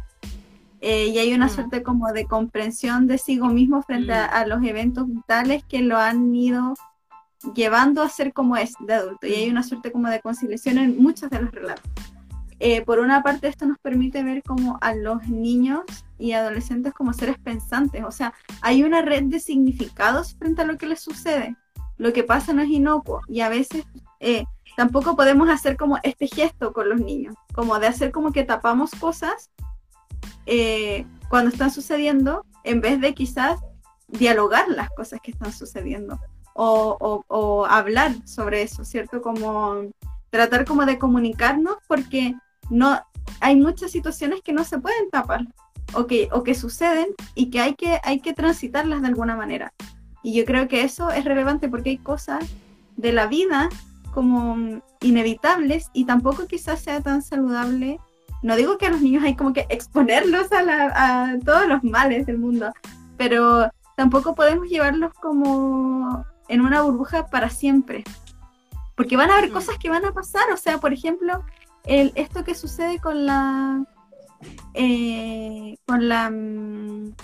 [0.88, 1.50] Eh, y hay una mm.
[1.50, 4.34] suerte como de comprensión de sí mismo frente a, mm.
[4.34, 6.76] a, los eventos vitales que lo han ido
[7.56, 9.26] llevando a ser como es de adulto.
[9.26, 9.52] Y hay mm.
[9.52, 11.92] una suerte como de conciliación en muchos de los relatos.
[12.60, 15.82] Eh, por una parte, esto nos permite ver como a los niños
[16.20, 20.78] y adolescentes como seres pensantes, o sea, hay una red de significados frente a lo
[20.78, 21.56] que les sucede.
[21.98, 23.86] Lo que pasa no es inocuo y a veces
[24.20, 24.46] eh,
[24.78, 28.92] tampoco podemos hacer como este gesto con los niños, como de hacer como que tapamos
[28.92, 29.50] cosas
[30.46, 33.60] eh, cuando están sucediendo en vez de quizás
[34.08, 36.20] dialogar las cosas que están sucediendo
[36.54, 39.22] o, o hablar sobre eso, ¿cierto?
[39.22, 39.92] Como
[40.30, 42.36] tratar como de comunicarnos porque
[42.70, 43.00] no
[43.40, 45.46] hay muchas situaciones que no se pueden tapar
[45.94, 49.74] o que, o que suceden y que hay, que hay que transitarlas de alguna manera.
[50.24, 52.44] Y yo creo que eso es relevante porque hay cosas
[52.98, 53.70] de la vida
[54.14, 58.00] como inevitables y tampoco quizás sea tan saludable.
[58.46, 62.28] No digo que a los niños hay como que exponerlos a, a todos los males
[62.28, 62.72] del mundo,
[63.18, 68.04] pero tampoco podemos llevarlos como en una burbuja para siempre.
[68.94, 70.44] Porque van a haber cosas que van a pasar.
[70.54, 71.44] O sea, por ejemplo,
[71.86, 73.84] el, esto que sucede con la
[74.76, 77.16] eh, con la mm,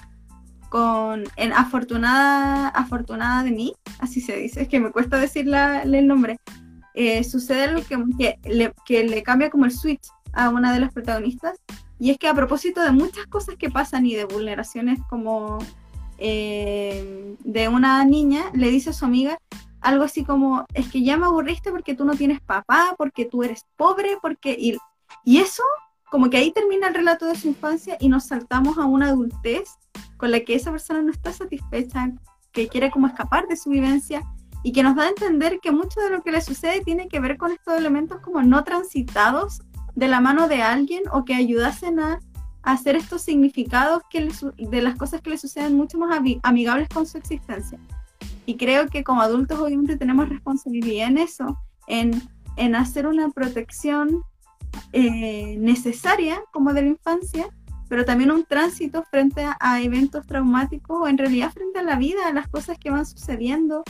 [0.69, 6.07] con en afortunada afortunada de mí así se dice es que me cuesta decir el
[6.07, 6.39] nombre
[6.95, 7.83] eh, sucede algo
[8.17, 11.57] que, le, que le cambia como el switch a una de las protagonistas.
[11.99, 15.59] Y es que a propósito de muchas cosas que pasan y de vulneraciones como
[16.17, 19.37] eh, de una niña le dice a su amiga
[19.81, 23.43] algo así como, es que ya me aburriste porque tú no tienes papá, porque tú
[23.43, 24.55] eres pobre, porque...
[24.57, 24.77] Y,
[25.25, 25.63] y eso,
[26.09, 29.69] como que ahí termina el relato de su infancia y nos saltamos a una adultez
[30.17, 32.11] con la que esa persona no está satisfecha,
[32.51, 34.21] que quiere como escapar de su vivencia
[34.63, 37.19] y que nos da a entender que mucho de lo que le sucede tiene que
[37.19, 39.61] ver con estos elementos como no transitados
[39.95, 42.19] de la mano de alguien o que ayudasen a,
[42.63, 47.17] hacer estos significados que de las cosas que le suceden mucho más amigables con su
[47.17, 47.79] existencia.
[48.45, 51.57] Y creo que como adultos obviamente tenemos responsabilidad en eso,
[51.87, 52.21] en,
[52.57, 54.23] en hacer una protección
[54.93, 57.47] eh, necesaria como de la infancia,
[57.89, 62.27] pero también un tránsito frente a, eventos traumáticos o en realidad frente a la vida,
[62.27, 63.83] a las cosas que van sucediendo.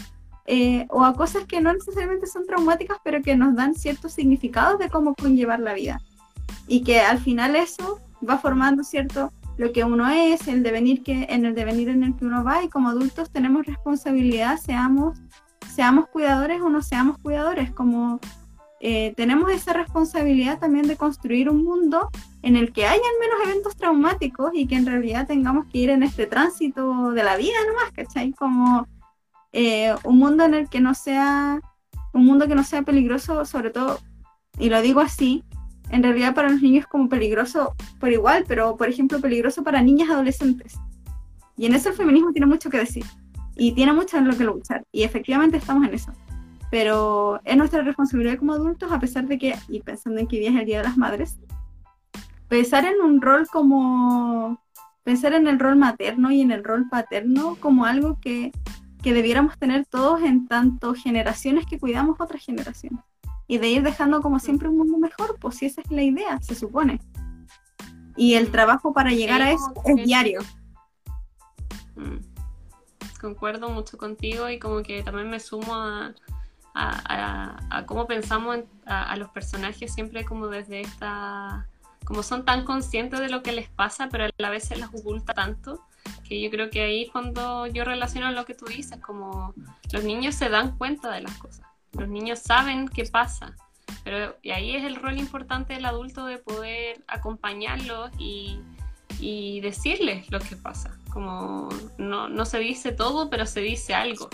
[0.45, 4.80] Eh, o a cosas que no necesariamente son traumáticas, pero que nos dan ciertos significados
[4.80, 6.01] de cómo conllevar la vida.
[6.68, 11.27] Y que al final eso va formando cierto lo que uno es, el devenir que,
[11.30, 15.19] en el devenir en el que uno va y como adultos tenemos responsabilidad, seamos,
[15.73, 18.19] seamos cuidadores o no seamos cuidadores, como
[18.80, 22.09] eh, tenemos esa responsabilidad también de construir un mundo
[22.41, 26.01] en el que hayan menos eventos traumáticos y que en realidad tengamos que ir en
[26.01, 28.31] este tránsito de la vida nomás, ¿cachai?
[28.31, 28.88] Como
[29.53, 31.60] eh, un mundo en el que no sea,
[32.14, 33.99] un mundo que no sea peligroso, sobre todo,
[34.60, 35.44] y lo digo así,
[35.90, 39.82] en realidad para los niños es como peligroso por igual, pero por ejemplo peligroso para
[39.82, 40.76] niñas adolescentes.
[41.57, 43.06] Y en eso el feminismo tiene mucho que decir
[43.56, 44.84] y tiene mucho en lo que luchar.
[44.91, 46.11] Y efectivamente estamos en eso.
[46.69, 50.48] Pero es nuestra responsabilidad como adultos, a pesar de que, y pensando en que hoy
[50.48, 51.38] es el Día de las Madres,
[52.48, 54.61] pensar en un rol como,
[55.03, 58.53] pensar en el rol materno y en el rol paterno como algo que,
[59.02, 63.03] que debiéramos tener todos en tanto generaciones que cuidamos otras generaciones.
[63.48, 66.40] Y de ir dejando como siempre un mundo mejor, pues si esa es la idea,
[66.41, 67.02] se supone.
[68.15, 70.41] Y el trabajo para llegar a eso es diario.
[71.95, 72.18] Mm.
[73.19, 76.14] Concuerdo mucho contigo y como que también me sumo a,
[76.73, 81.68] a, cómo pensamos a, los personajes siempre como desde esta,
[82.06, 84.88] como son tan conscientes de lo que les pasa, pero a la vez se les
[84.88, 85.86] oculta tanto,
[86.28, 89.53] que yo creo que ahí cuando yo relaciono lo que tú dices, como
[89.91, 93.56] los niños se dan cuenta de las cosas, los niños saben qué pasa,
[94.03, 98.60] pero y ahí es el rol importante del adulto de poder acompañarlos y,
[99.19, 104.30] y decirles lo que pasa, como no, no se dice todo, pero se dice algo.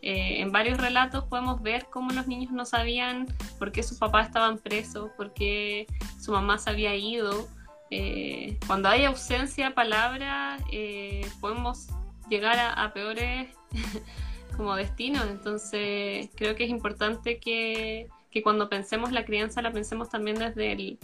[0.00, 3.26] Eh, en varios relatos podemos ver cómo los niños no sabían
[3.58, 5.86] por qué sus papás estaban presos, por qué
[6.20, 7.48] su mamá se había ido.
[7.90, 11.88] Eh, cuando hay ausencia de palabra, eh, podemos
[12.28, 13.48] llegar a, peores
[14.56, 15.26] como destinos.
[15.28, 20.72] Entonces, creo que es importante que, que cuando pensemos la crianza la pensemos también desde
[20.72, 20.98] el,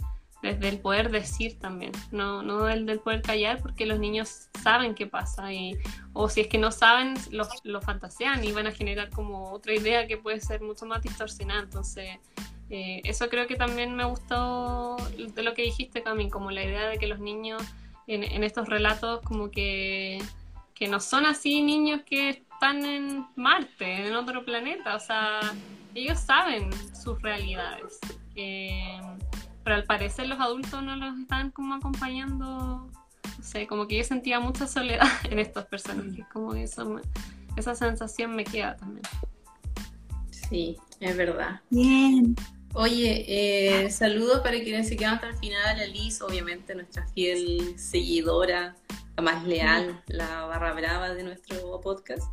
[0.45, 4.93] desde el poder decir también, no, no el del poder callar, porque los niños saben
[4.93, 5.75] qué pasa, y,
[6.13, 10.07] o si es que no saben, lo, fantasean y van a generar como otra idea
[10.07, 11.61] que puede ser mucho más distorsionada.
[11.61, 12.19] Entonces,
[12.69, 16.87] eh, eso creo que también me gustó de lo que dijiste, Cami, como la idea
[16.87, 17.61] de que los niños
[18.07, 20.21] en, en estos relatos como que,
[20.73, 25.39] que no son así niños que están en Marte, en otro planeta, o sea,
[25.93, 27.99] ellos saben sus realidades.
[28.35, 28.99] Eh,
[29.63, 34.03] pero al parecer los adultos no los están como acompañando, no sé, como que yo
[34.03, 37.01] sentía mucha soledad en estos personajes, como eso
[37.55, 39.03] esa sensación me queda también.
[40.29, 41.61] Sí, es verdad.
[41.69, 42.35] Bien.
[42.77, 47.79] Oye, eh, saludos para quienes se quedan hasta el final, a Liz, obviamente nuestra fiel
[47.79, 48.75] seguidora,
[49.15, 52.23] la más leal, la barra brava de nuestro podcast.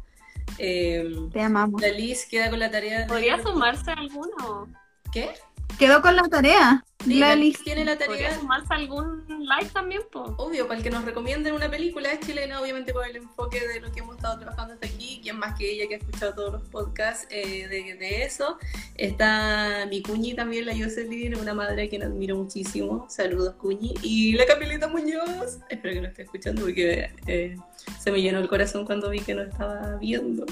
[0.59, 1.81] Eh, Te amamos.
[1.81, 3.06] La Liz queda con la tarea de...
[3.06, 4.69] ¿Podría sumarse alguno?
[5.12, 5.31] ¿Qué?
[5.78, 6.84] Quedó con la tarea.
[7.06, 8.06] la tiene la tarea.
[8.06, 10.02] ¿Podría sumarse algún like también?
[10.12, 10.34] Po?
[10.39, 13.80] Obvio, para el que nos recomienden una película es chilena, obviamente con el enfoque de
[13.80, 16.52] lo que hemos estado trabajando hasta aquí, quien más que ella que ha escuchado todos
[16.52, 18.59] los podcasts eh, de, eso.
[18.94, 23.06] Está mi cuñi también, la Jocelyn, una madre a quien admiro muchísimo.
[23.09, 23.94] Saludos, cuñi.
[24.02, 25.59] Y la Camilita Muñoz.
[25.68, 27.56] Espero que no esté escuchando porque eh,
[27.98, 30.47] se me llenó el corazón cuando vi que no estaba viendo.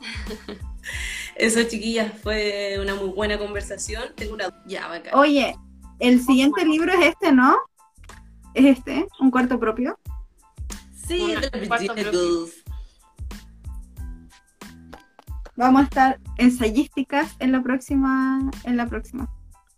[1.36, 4.04] Eso, chiquillas, fue una muy buena conversación.
[4.16, 4.62] Tengo una.
[4.66, 5.14] Ya, bacán.
[5.14, 5.56] Oye,
[5.98, 7.58] el siguiente libro es este, ¿no?
[8.54, 9.06] ¿Es este?
[9.20, 9.98] ¿Un cuarto propio?
[10.94, 12.50] Sí, de
[15.56, 18.50] Vamos a estar ensayísticas en la próxima.
[18.64, 19.28] En la próxima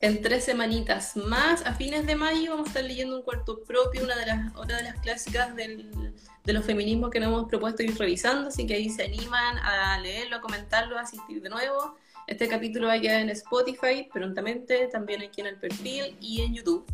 [0.03, 4.03] en tres semanitas más, a fines de mayo, vamos a estar leyendo un cuarto propio,
[4.03, 6.13] una de las, otra de las clásicas del,
[6.45, 9.99] de los feminismos que nos hemos propuesto ir revisando, así que ahí se animan a
[10.01, 11.97] leerlo, a comentarlo, a asistir de nuevo.
[12.27, 16.55] Este capítulo va a quedar en Spotify prontamente, también aquí en el perfil y en
[16.55, 16.85] YouTube.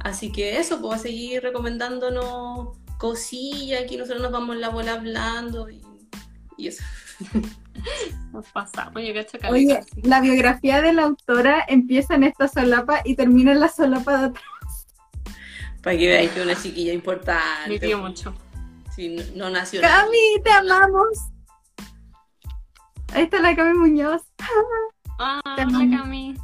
[0.00, 5.68] Así que eso, puedo seguir recomendándonos cosillas, aquí nosotros nos vamos en la bola hablando
[5.68, 5.82] y,
[6.56, 6.84] y eso.
[8.32, 9.02] Nos pasamos,
[9.50, 14.18] Oye, la biografía de la autora empieza en esta solapa y termina en la solapa
[14.18, 14.86] de atrás.
[15.82, 17.68] Para que veáis que es una chiquilla importante.
[17.68, 18.34] Me dio mucho.
[19.02, 19.80] Sí, no, nació.
[19.80, 21.18] Cami, te amamos.
[23.12, 24.22] Ahí está la Cami Muñoz.
[25.18, 26.36] Ah, te Cami.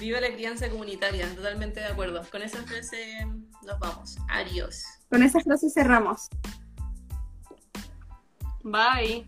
[0.00, 2.20] Viva la crianza comunitaria, totalmente de acuerdo.
[2.32, 3.28] Con esa frase
[3.64, 4.16] nos vamos.
[4.28, 4.82] Adiós.
[5.08, 6.28] Con esa frase cerramos.
[8.64, 9.24] Bye.